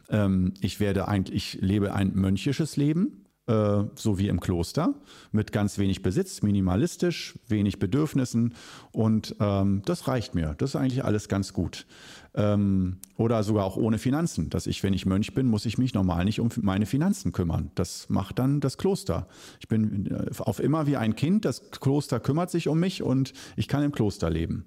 ähm, 0.10 0.54
ich 0.62 0.80
werde 0.80 1.08
eigentlich, 1.08 1.56
ich 1.56 1.62
lebe 1.62 1.94
ein 1.94 2.14
mönchisches 2.14 2.78
Leben, 2.78 3.26
äh, 3.48 3.84
so 3.96 4.18
wie 4.20 4.28
im 4.28 4.40
Kloster, 4.40 4.94
mit 5.32 5.52
ganz 5.52 5.78
wenig 5.78 6.02
Besitz, 6.02 6.42
minimalistisch, 6.44 7.38
wenig 7.48 7.80
Bedürfnissen 7.80 8.54
und 8.92 9.36
ähm, 9.40 9.82
das 9.86 10.08
reicht 10.08 10.36
mir. 10.36 10.56
Das 10.58 10.72
ist 10.72 10.76
eigentlich 10.76 11.04
alles 11.04 11.28
ganz 11.28 11.52
gut. 11.52 11.86
Ähm, 12.36 12.98
oder 13.18 13.44
sogar 13.44 13.66
auch 13.66 13.78
ohne 13.78 13.98
Finanzen. 14.00 14.50
Dass 14.50 14.66
ich, 14.68 14.82
wenn 14.84 14.94
ich 14.94 15.06
Mönch 15.06 15.34
bin, 15.34 15.48
muss 15.48 15.66
ich 15.66 15.78
mich 15.78 15.94
normal 15.94 16.26
nicht 16.26 16.40
um 16.40 16.50
meine 16.62 16.86
Finanzen 16.86 17.32
kümmern. 17.32 17.72
Das 17.76 18.10
macht 18.10 18.40
dann 18.40 18.60
das 18.60 18.78
Kloster. 18.78 19.28
Ich 19.60 19.68
bin 19.68 20.08
äh, 20.08 20.30
auf 20.40 20.60
immer 20.60 20.88
wie 20.88 20.98
ein 20.98 21.16
Kind. 21.16 21.46
Das 21.46 21.70
Kloster 21.72 22.20
kümmert 22.20 22.50
sich 22.50 22.68
um 22.68 22.80
mich 22.80 23.04
und 23.04 23.34
ich 23.56 23.68
kann 23.68 23.84
im 23.84 23.92
Kloster 23.92 24.30
leben 24.30 24.66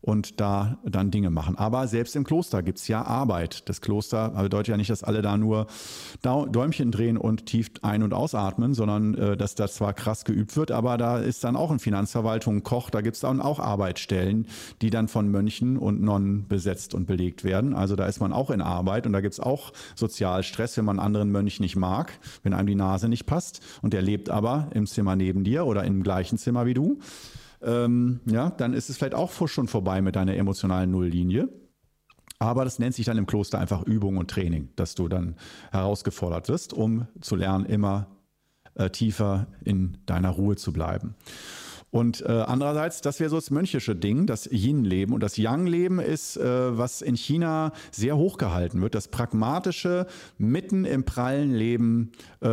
und 0.00 0.40
da 0.40 0.78
dann 0.84 1.10
Dinge 1.10 1.30
machen. 1.30 1.56
Aber 1.56 1.86
selbst 1.88 2.16
im 2.16 2.24
Kloster 2.24 2.62
gibt 2.62 2.78
es 2.78 2.88
ja 2.88 3.02
Arbeit. 3.02 3.68
Das 3.68 3.80
Kloster 3.80 4.30
bedeutet 4.30 4.68
ja 4.68 4.76
nicht, 4.76 4.90
dass 4.90 5.04
alle 5.04 5.22
da 5.22 5.36
nur 5.36 5.66
Däumchen 6.22 6.90
drehen 6.90 7.16
und 7.16 7.46
tief 7.46 7.70
ein- 7.82 8.02
und 8.02 8.14
ausatmen, 8.14 8.74
sondern 8.74 9.14
äh, 9.14 9.36
dass 9.36 9.54
das 9.54 9.74
zwar 9.74 9.92
krass 9.92 10.24
geübt 10.24 10.56
wird, 10.56 10.70
aber 10.70 10.98
da 10.98 11.18
ist 11.18 11.44
dann 11.44 11.56
auch 11.56 11.70
in 11.70 11.78
Finanzverwaltung, 11.78 12.62
Koch, 12.62 12.90
da 12.90 13.00
gibt 13.00 13.16
es 13.16 13.20
dann 13.20 13.40
auch 13.40 13.58
Arbeitsstellen, 13.58 14.46
die 14.82 14.90
dann 14.90 15.08
von 15.08 15.30
Mönchen 15.30 15.76
und 15.76 16.00
Nonnen 16.00 16.46
besetzt 16.48 16.94
und 16.94 17.07
belegt 17.08 17.42
werden. 17.42 17.74
Also 17.74 17.96
da 17.96 18.06
ist 18.06 18.20
man 18.20 18.32
auch 18.32 18.50
in 18.50 18.60
Arbeit 18.60 19.06
und 19.06 19.12
da 19.12 19.20
gibt 19.20 19.32
es 19.32 19.40
auch 19.40 19.72
Sozialstress, 19.96 20.76
wenn 20.76 20.84
man 20.84 21.00
einen 21.00 21.06
anderen 21.06 21.32
Mönch 21.32 21.58
nicht 21.58 21.74
mag, 21.74 22.12
wenn 22.44 22.54
einem 22.54 22.68
die 22.68 22.76
Nase 22.76 23.08
nicht 23.08 23.26
passt 23.26 23.60
und 23.82 23.92
der 23.92 24.02
lebt 24.02 24.30
aber 24.30 24.68
im 24.72 24.86
Zimmer 24.86 25.16
neben 25.16 25.42
dir 25.42 25.66
oder 25.66 25.82
im 25.82 26.04
gleichen 26.04 26.38
Zimmer 26.38 26.66
wie 26.66 26.74
du. 26.74 27.00
Ähm, 27.60 28.20
ja, 28.26 28.50
dann 28.50 28.72
ist 28.72 28.88
es 28.88 28.98
vielleicht 28.98 29.14
auch 29.14 29.32
schon 29.48 29.66
vorbei 29.66 30.00
mit 30.00 30.14
deiner 30.14 30.36
emotionalen 30.36 30.92
Nulllinie. 30.92 31.48
Aber 32.38 32.64
das 32.64 32.78
nennt 32.78 32.94
sich 32.94 33.06
dann 33.06 33.18
im 33.18 33.26
Kloster 33.26 33.58
einfach 33.58 33.82
Übung 33.82 34.16
und 34.16 34.30
Training, 34.30 34.68
dass 34.76 34.94
du 34.94 35.08
dann 35.08 35.34
herausgefordert 35.72 36.48
wirst, 36.48 36.72
um 36.72 37.08
zu 37.20 37.34
lernen, 37.34 37.64
immer 37.64 38.06
äh, 38.74 38.90
tiefer 38.90 39.48
in 39.64 39.98
deiner 40.06 40.30
Ruhe 40.30 40.54
zu 40.54 40.72
bleiben. 40.72 41.16
Und 41.90 42.20
äh, 42.20 42.28
andererseits, 42.28 43.00
das 43.00 43.18
wäre 43.18 43.30
so 43.30 43.36
das 43.36 43.50
mönchische 43.50 43.96
Ding, 43.96 44.26
das 44.26 44.46
Yin-Leben. 44.46 45.14
Und 45.14 45.22
das 45.22 45.36
Yang-Leben 45.38 46.00
ist, 46.00 46.36
äh, 46.36 46.76
was 46.76 47.00
in 47.00 47.16
China 47.16 47.72
sehr 47.90 48.16
hochgehalten 48.16 48.82
wird. 48.82 48.94
Das 48.94 49.08
pragmatische, 49.08 50.06
mitten 50.36 50.84
im 50.84 51.04
prallen 51.04 51.54
Leben, 51.54 52.12
äh, 52.40 52.46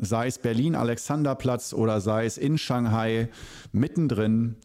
sei 0.00 0.26
es 0.26 0.38
Berlin, 0.38 0.74
Alexanderplatz 0.74 1.74
oder 1.74 2.00
sei 2.00 2.24
es 2.24 2.38
in 2.38 2.56
Shanghai, 2.56 3.28
mittendrin 3.72 4.56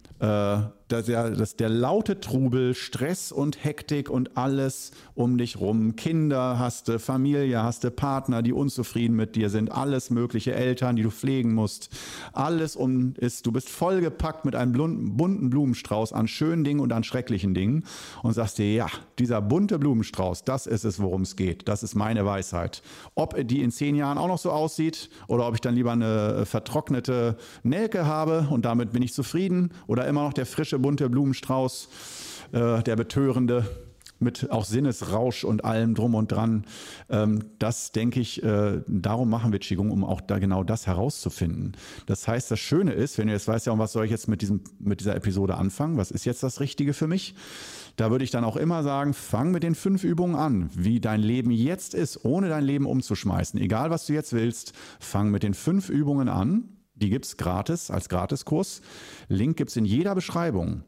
dass 0.88 1.06
der, 1.06 1.32
dass 1.32 1.56
der 1.56 1.70
laute 1.70 2.20
Trubel, 2.20 2.76
Stress 2.76 3.32
und 3.32 3.64
Hektik 3.64 4.10
und 4.10 4.38
alles 4.38 4.92
um 5.16 5.38
dich 5.38 5.60
rum, 5.60 5.96
Kinder 5.96 6.60
hast 6.60 6.88
du, 6.88 7.00
Familie 7.00 7.64
hast 7.64 7.84
du, 7.84 7.92
Partner, 7.92 8.44
die 8.44 8.54
unzufrieden 8.54 9.16
mit 9.16 9.36
dir 9.36 9.50
sind, 9.50 9.72
alles 9.72 10.10
mögliche 10.10 10.54
Eltern, 10.54 10.96
die 10.96 11.04
du 11.04 11.10
pflegen 11.10 11.54
musst, 11.54 11.90
alles 12.34 12.76
um 12.76 13.14
ist, 13.18 13.46
du 13.46 13.52
bist 13.52 13.70
vollgepackt 13.70 14.46
mit 14.46 14.56
einem 14.56 14.74
bunten 15.18 15.50
Blumenstrauß 15.50 16.14
an 16.14 16.28
schönen 16.28 16.64
Dingen 16.64 16.80
und 16.80 16.94
an 16.94 17.04
schrecklichen 17.04 17.54
Dingen 17.54 17.86
und 18.22 18.34
sagst 18.34 18.60
dir, 18.60 18.72
ja, 18.72 18.88
dieser 19.18 19.42
bunte 19.42 19.80
Blumenstrauß, 19.80 20.44
das 20.44 20.68
ist 20.68 20.84
es, 20.84 21.00
worum 21.02 21.24
es 21.24 21.36
geht, 21.36 21.68
das 21.68 21.82
ist 21.82 21.96
meine 21.96 22.26
Weisheit. 22.26 22.84
Ob 23.16 23.36
die 23.48 23.62
in 23.62 23.72
zehn 23.72 23.96
Jahren 23.96 24.18
auch 24.18 24.28
noch 24.28 24.38
so 24.38 24.52
aussieht 24.52 25.10
oder 25.28 25.48
ob 25.48 25.56
ich 25.56 25.62
dann 25.62 25.76
lieber 25.76 25.92
eine 25.92 26.46
vertrocknete 26.46 27.38
Nelke 27.64 28.06
habe 28.06 28.48
und 28.52 28.66
damit 28.66 28.92
bin 28.92 29.02
ich 29.02 29.14
zufrieden 29.14 29.72
oder 29.88 30.06
immer 30.06 30.15
noch 30.24 30.34
der 30.34 30.46
frische, 30.46 30.80
bunte 30.80 31.10
Blumenstrauß, 31.10 31.90
äh, 32.52 32.84
der 32.84 32.96
betörende, 32.96 33.66
mit 34.20 34.50
auch 34.52 34.66
Sinnesrausch 34.66 35.44
und 35.44 35.66
allem 35.66 35.94
drum 35.94 36.16
und 36.16 36.32
dran. 36.32 36.66
Ähm, 37.10 37.44
das 37.60 37.92
denke 37.92 38.20
ich, 38.20 38.44
äh, 38.44 38.82
darum 38.88 39.30
machen 39.30 39.52
wir 39.52 39.60
Qigong, 39.60 39.92
um 39.92 40.04
auch 40.04 40.22
da 40.22 40.40
genau 40.40 40.64
das 40.64 40.88
herauszufinden. 40.88 41.74
Das 42.06 42.28
heißt, 42.28 42.50
das 42.52 42.60
Schöne 42.60 42.94
ist, 42.94 43.18
wenn 43.18 43.28
du 43.28 43.34
jetzt 43.34 43.48
weißt, 43.48 43.68
ja, 43.68 43.78
was 43.78 43.92
soll 43.92 44.06
ich 44.06 44.12
jetzt 44.12 44.28
mit, 44.28 44.42
diesem, 44.42 44.62
mit 44.80 45.00
dieser 45.02 45.16
Episode 45.16 45.58
anfangen? 45.58 45.98
Was 45.98 46.12
ist 46.12 46.26
jetzt 46.26 46.44
das 46.44 46.60
Richtige 46.60 46.94
für 46.94 47.08
mich? 47.08 47.36
Da 47.98 48.12
würde 48.12 48.26
ich 48.26 48.32
dann 48.32 48.44
auch 48.44 48.58
immer 48.58 48.84
sagen, 48.84 49.14
fang 49.14 49.52
mit 49.52 49.64
den 49.64 49.76
fünf 49.76 50.04
Übungen 50.04 50.36
an, 50.36 50.70
wie 50.74 51.00
dein 51.00 51.22
Leben 51.22 51.52
jetzt 51.52 51.94
ist, 51.94 52.26
ohne 52.26 52.50
dein 52.50 52.64
Leben 52.64 52.86
umzuschmeißen. 52.86 53.60
Egal, 53.60 53.90
was 53.90 54.06
du 54.06 54.14
jetzt 54.14 54.34
willst, 54.34 54.74
fang 55.00 55.32
mit 55.32 55.44
den 55.44 55.54
fünf 55.54 55.90
Übungen 55.90 56.28
an 56.28 56.70
die 56.96 57.10
gibt 57.10 57.26
es 57.26 57.38
gratis 57.38 57.92
als 57.92 58.10
Gratiskurs. 58.10 58.82
Link 59.28 59.58
gibt 59.58 59.70
es 59.70 59.78
in 59.78 59.86
jeder 59.86 60.16
Beschreibung 60.16 60.84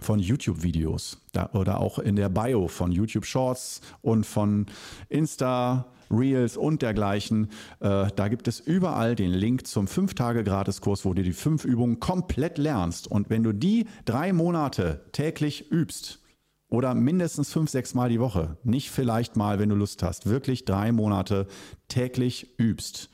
von 0.00 0.18
YouTube-Videos 0.18 1.22
oder 1.52 1.80
auch 1.80 1.98
in 1.98 2.16
der 2.16 2.28
Bio 2.28 2.68
von 2.68 2.92
YouTube 2.92 3.24
Shorts 3.24 3.80
und 4.02 4.24
von 4.24 4.66
Insta. 5.08 5.86
Reels 6.08 6.56
und 6.56 6.82
dergleichen. 6.82 7.50
Äh, 7.80 8.08
da 8.14 8.28
gibt 8.28 8.46
es 8.46 8.60
überall 8.60 9.16
den 9.16 9.32
Link 9.32 9.66
zum 9.66 9.86
5-Tage-Gratiskurs, 9.86 11.04
wo 11.04 11.14
du 11.14 11.24
die 11.24 11.32
fünf 11.32 11.64
Übungen 11.64 11.98
komplett 11.98 12.58
lernst. 12.58 13.10
Und 13.10 13.28
wenn 13.28 13.42
du 13.42 13.52
die 13.52 13.86
drei 14.04 14.32
Monate 14.32 15.04
täglich 15.10 15.68
übst, 15.72 16.20
oder 16.68 16.94
mindestens 16.94 17.52
fünf, 17.52 17.70
sechs 17.70 17.94
Mal 17.94 18.08
die 18.08 18.20
Woche, 18.20 18.56
nicht 18.64 18.90
vielleicht 18.90 19.36
mal, 19.36 19.58
wenn 19.58 19.68
du 19.68 19.76
Lust 19.76 20.02
hast, 20.02 20.26
wirklich 20.26 20.64
drei 20.64 20.90
Monate 20.92 21.46
täglich 21.88 22.58
übst 22.58 23.08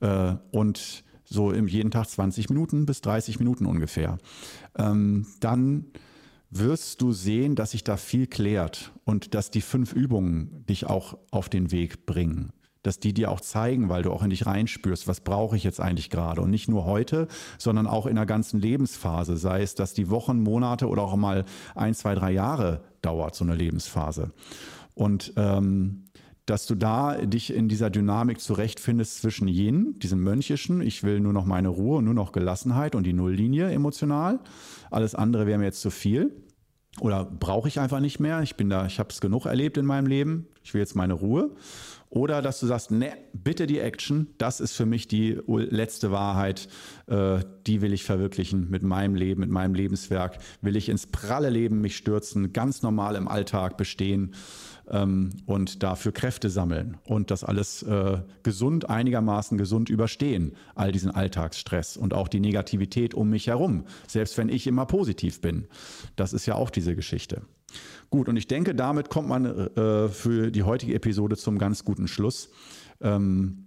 äh, 0.00 0.34
und 0.50 1.04
so 1.28 1.52
im 1.52 1.68
jeden 1.68 1.90
Tag 1.90 2.08
20 2.08 2.48
Minuten 2.48 2.86
bis 2.86 3.00
30 3.00 3.38
Minuten 3.38 3.66
ungefähr, 3.66 4.18
ähm, 4.76 5.26
dann 5.40 5.86
wirst 6.50 7.02
du 7.02 7.12
sehen, 7.12 7.54
dass 7.54 7.72
sich 7.72 7.84
da 7.84 7.96
viel 7.96 8.26
klärt 8.26 8.92
und 9.04 9.34
dass 9.34 9.50
die 9.50 9.60
fünf 9.60 9.92
Übungen 9.92 10.64
dich 10.66 10.86
auch 10.86 11.18
auf 11.30 11.48
den 11.48 11.70
Weg 11.70 12.06
bringen. 12.06 12.52
Dass 12.82 13.00
die 13.00 13.12
dir 13.12 13.30
auch 13.30 13.40
zeigen, 13.40 13.88
weil 13.88 14.02
du 14.02 14.12
auch 14.12 14.22
in 14.22 14.30
dich 14.30 14.46
reinspürst, 14.46 15.08
was 15.08 15.20
brauche 15.20 15.56
ich 15.56 15.64
jetzt 15.64 15.80
eigentlich 15.80 16.10
gerade. 16.10 16.40
Und 16.40 16.50
nicht 16.50 16.68
nur 16.68 16.84
heute, 16.86 17.28
sondern 17.58 17.86
auch 17.86 18.06
in 18.06 18.16
der 18.16 18.24
ganzen 18.24 18.60
Lebensphase. 18.60 19.36
Sei 19.36 19.62
es, 19.62 19.74
dass 19.74 19.92
die 19.92 20.08
Wochen, 20.08 20.42
Monate 20.42 20.88
oder 20.88 21.02
auch 21.02 21.16
mal 21.16 21.44
ein, 21.74 21.92
zwei, 21.92 22.14
drei 22.14 22.30
Jahre 22.30 22.82
dauert, 23.02 23.34
so 23.34 23.44
eine 23.44 23.56
Lebensphase. 23.56 24.30
Und 24.94 25.34
ähm, 25.36 26.07
dass 26.48 26.66
du 26.66 26.74
da 26.74 27.14
dich 27.16 27.52
in 27.52 27.68
dieser 27.68 27.90
Dynamik 27.90 28.40
zurechtfindest 28.40 29.20
zwischen 29.20 29.48
Yin, 29.48 29.98
diesem 29.98 30.22
mönchischen, 30.22 30.80
ich 30.80 31.02
will 31.02 31.20
nur 31.20 31.34
noch 31.34 31.44
meine 31.44 31.68
Ruhe, 31.68 32.02
nur 32.02 32.14
noch 32.14 32.32
Gelassenheit 32.32 32.94
und 32.94 33.04
die 33.04 33.12
Nulllinie 33.12 33.70
emotional. 33.70 34.40
Alles 34.90 35.14
andere 35.14 35.46
wäre 35.46 35.58
mir 35.58 35.66
jetzt 35.66 35.82
zu 35.82 35.90
viel. 35.90 36.32
Oder 37.00 37.24
brauche 37.24 37.68
ich 37.68 37.78
einfach 37.78 38.00
nicht 38.00 38.18
mehr. 38.18 38.42
Ich 38.42 38.56
bin 38.56 38.70
da, 38.70 38.86
ich 38.86 38.98
habe 38.98 39.10
es 39.10 39.20
genug 39.20 39.46
erlebt 39.46 39.76
in 39.76 39.84
meinem 39.86 40.06
Leben. 40.06 40.48
Ich 40.64 40.74
will 40.74 40.80
jetzt 40.80 40.96
meine 40.96 41.12
Ruhe. 41.12 41.50
Oder 42.10 42.40
dass 42.40 42.58
du 42.60 42.66
sagst, 42.66 42.90
ne, 42.90 43.12
bitte 43.34 43.66
die 43.66 43.78
Action, 43.78 44.28
das 44.38 44.60
ist 44.60 44.72
für 44.72 44.86
mich 44.86 45.06
die 45.06 45.38
letzte 45.46 46.10
Wahrheit, 46.10 46.68
äh, 47.06 47.40
die 47.66 47.82
will 47.82 47.92
ich 47.92 48.04
verwirklichen 48.04 48.70
mit 48.70 48.82
meinem 48.82 49.14
Leben, 49.14 49.40
mit 49.40 49.50
meinem 49.50 49.74
Lebenswerk. 49.74 50.38
Will 50.62 50.76
ich 50.76 50.88
ins 50.88 51.06
pralle 51.06 51.50
Leben 51.50 51.82
mich 51.82 51.96
stürzen, 51.96 52.54
ganz 52.54 52.82
normal 52.82 53.14
im 53.16 53.28
Alltag 53.28 53.76
bestehen 53.76 54.34
ähm, 54.90 55.30
und 55.46 55.82
dafür 55.82 56.12
Kräfte 56.12 56.50
sammeln 56.50 56.98
und 57.04 57.30
das 57.30 57.44
alles 57.44 57.82
äh, 57.82 58.18
gesund, 58.42 58.88
einigermaßen 58.88 59.58
gesund 59.58 59.90
überstehen, 59.90 60.56
all 60.74 60.92
diesen 60.92 61.10
Alltagsstress 61.10 61.96
und 61.96 62.14
auch 62.14 62.28
die 62.28 62.40
Negativität 62.40 63.14
um 63.14 63.30
mich 63.30 63.46
herum, 63.46 63.84
selbst 64.06 64.38
wenn 64.38 64.48
ich 64.48 64.66
immer 64.66 64.86
positiv 64.86 65.40
bin. 65.40 65.66
Das 66.16 66.32
ist 66.32 66.46
ja 66.46 66.54
auch 66.54 66.70
diese 66.70 66.94
Geschichte. 66.96 67.42
Gut, 68.10 68.28
und 68.28 68.36
ich 68.36 68.46
denke, 68.46 68.74
damit 68.74 69.10
kommt 69.10 69.28
man 69.28 69.44
äh, 69.44 70.08
für 70.08 70.50
die 70.50 70.62
heutige 70.62 70.94
Episode 70.94 71.36
zum 71.36 71.58
ganz 71.58 71.84
guten 71.84 72.08
Schluss. 72.08 72.50
Ähm, 73.00 73.66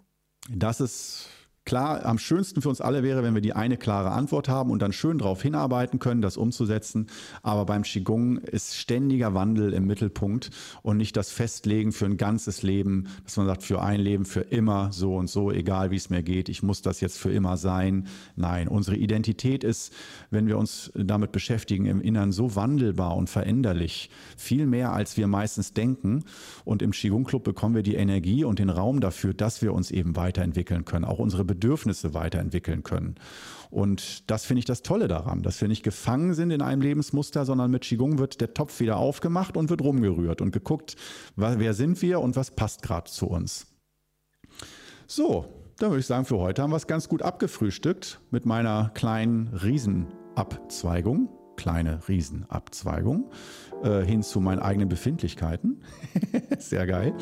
dass 0.50 0.80
es 0.80 1.28
Klar, 1.64 2.06
am 2.06 2.18
schönsten 2.18 2.64
für 2.64 2.70
uns 2.70 2.82
alle 2.82 3.04
wäre, 3.04 3.22
wenn 3.22 3.36
wir 3.36 3.42
die 3.42 3.54
eine 3.54 3.78
klare 3.78 4.12
Antwort 4.12 4.50
haben 4.50 4.72
und 4.72 4.82
dann 4.82 4.92
schön 4.94 5.20
darauf 5.20 5.44
hinarbeiten 5.44 6.00
können, 6.00 6.24
das 6.24 6.36
umzusetzen. 6.36 7.06
Aber 7.44 7.66
beim 7.66 7.84
Qigong 7.84 8.40
ist 8.40 8.76
ständiger 8.76 9.36
Wandel 9.36 9.72
im 9.74 9.86
Mittelpunkt 9.86 10.50
und 10.82 10.98
nicht 10.98 11.16
das 11.16 11.30
Festlegen 11.30 11.92
für 11.92 12.06
ein 12.06 12.18
ganzes 12.18 12.64
Leben, 12.64 13.10
dass 13.26 13.38
man 13.38 13.46
sagt, 13.46 13.62
für 13.62 13.80
ein 13.80 14.00
Leben, 14.00 14.26
für 14.26 14.42
immer 14.42 14.92
so 14.92 15.16
und 15.16 15.30
so, 15.30 15.52
egal 15.52 15.92
wie 15.92 15.98
es 15.98 16.10
mir 16.10 16.24
geht, 16.24 16.50
ich 16.50 16.64
muss 16.64 16.82
das 16.82 17.00
jetzt 17.00 17.20
für 17.20 17.32
immer 17.32 17.58
sein. 17.58 18.08
Nein, 18.36 18.68
unsere 18.68 18.98
Identität 18.98 19.64
ist, 19.64 19.94
wenn 20.32 20.48
wir 20.48 20.58
uns 20.58 20.92
damit 20.96 21.32
beschäftigen, 21.32 21.86
im 21.86 22.02
Innern 22.02 22.32
so 22.32 22.56
wandelbar 22.56 23.16
und 23.16 23.30
veränderlich, 23.30 24.10
viel 24.36 24.66
mehr 24.66 24.94
als 24.94 25.16
wir 25.16 25.28
meistens 25.28 25.74
denken. 25.74 26.24
Und 26.66 26.82
im 26.82 26.90
Qigong 26.90 27.24
Club 27.24 27.44
bekommen 27.44 27.76
wir 27.76 27.84
die 27.84 27.96
Energie 27.96 28.44
und 28.46 28.58
den 28.58 28.72
Raum 28.72 29.00
dafür, 29.00 29.36
dass 29.36 29.62
wir 29.62 29.74
uns 29.76 29.92
eben 29.92 30.16
weiterentwickeln 30.16 30.86
können. 30.86 31.06
Auch 31.06 31.20
unsere 31.20 31.51
Bedürfnisse 31.52 32.14
weiterentwickeln 32.14 32.84
können. 32.84 33.16
Und 33.70 34.30
das 34.32 34.46
finde 34.46 34.60
ich 34.60 34.66
das 34.66 34.84
Tolle 34.84 35.08
daran, 35.08 35.44
dass 35.44 35.60
wir 35.60 35.68
nicht 35.68 35.84
gefangen 35.84 36.34
sind 36.34 36.52
in 36.52 36.62
einem 36.62 36.82
Lebensmuster, 36.82 37.46
sondern 37.46 37.72
mit 37.72 37.84
Qigong 37.84 38.20
wird 38.20 38.40
der 38.40 38.54
Topf 38.54 38.80
wieder 38.80 38.98
aufgemacht 38.98 39.58
und 39.58 39.70
wird 39.70 39.82
rumgerührt 39.82 40.42
und 40.42 40.52
geguckt, 40.52 40.96
wer 41.36 41.74
sind 41.74 42.02
wir 42.02 42.22
und 42.22 42.36
was 42.36 42.52
passt 42.52 42.84
gerade 42.84 43.10
zu 43.12 43.28
uns. 43.28 43.68
So, 45.08 45.46
dann 45.78 45.90
würde 45.90 46.00
ich 46.00 46.06
sagen, 46.06 46.26
für 46.26 46.38
heute 46.38 46.62
haben 46.62 46.72
wir 46.72 46.78
es 46.78 46.88
ganz 46.88 47.10
gut 47.10 47.22
abgefrühstückt 47.22 48.22
mit 48.30 48.46
meiner 48.46 48.92
kleinen 48.94 49.48
Riesenabzweigung 49.48 51.30
kleine 51.62 52.00
Riesenabzweigung 52.08 53.30
äh, 53.84 54.02
hin 54.02 54.24
zu 54.24 54.42
meinen 54.42 54.60
eigenen 54.60 54.90
Befindlichkeiten. 54.90 55.84
Sehr 56.58 56.88
geil. 56.88 57.14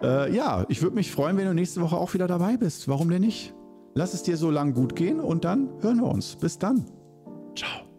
Äh, 0.00 0.32
ja, 0.32 0.64
ich 0.68 0.82
würde 0.82 0.94
mich 0.94 1.10
freuen, 1.10 1.36
wenn 1.36 1.46
du 1.46 1.54
nächste 1.54 1.80
Woche 1.80 1.96
auch 1.96 2.14
wieder 2.14 2.28
dabei 2.28 2.56
bist. 2.56 2.86
Warum 2.86 3.10
denn 3.10 3.22
nicht? 3.22 3.52
Lass 3.94 4.14
es 4.14 4.22
dir 4.22 4.36
so 4.36 4.50
lang 4.50 4.74
gut 4.74 4.94
gehen 4.94 5.20
und 5.20 5.44
dann 5.44 5.68
hören 5.80 6.00
wir 6.00 6.08
uns. 6.08 6.36
Bis 6.36 6.58
dann. 6.58 6.84
Ciao. 7.56 7.89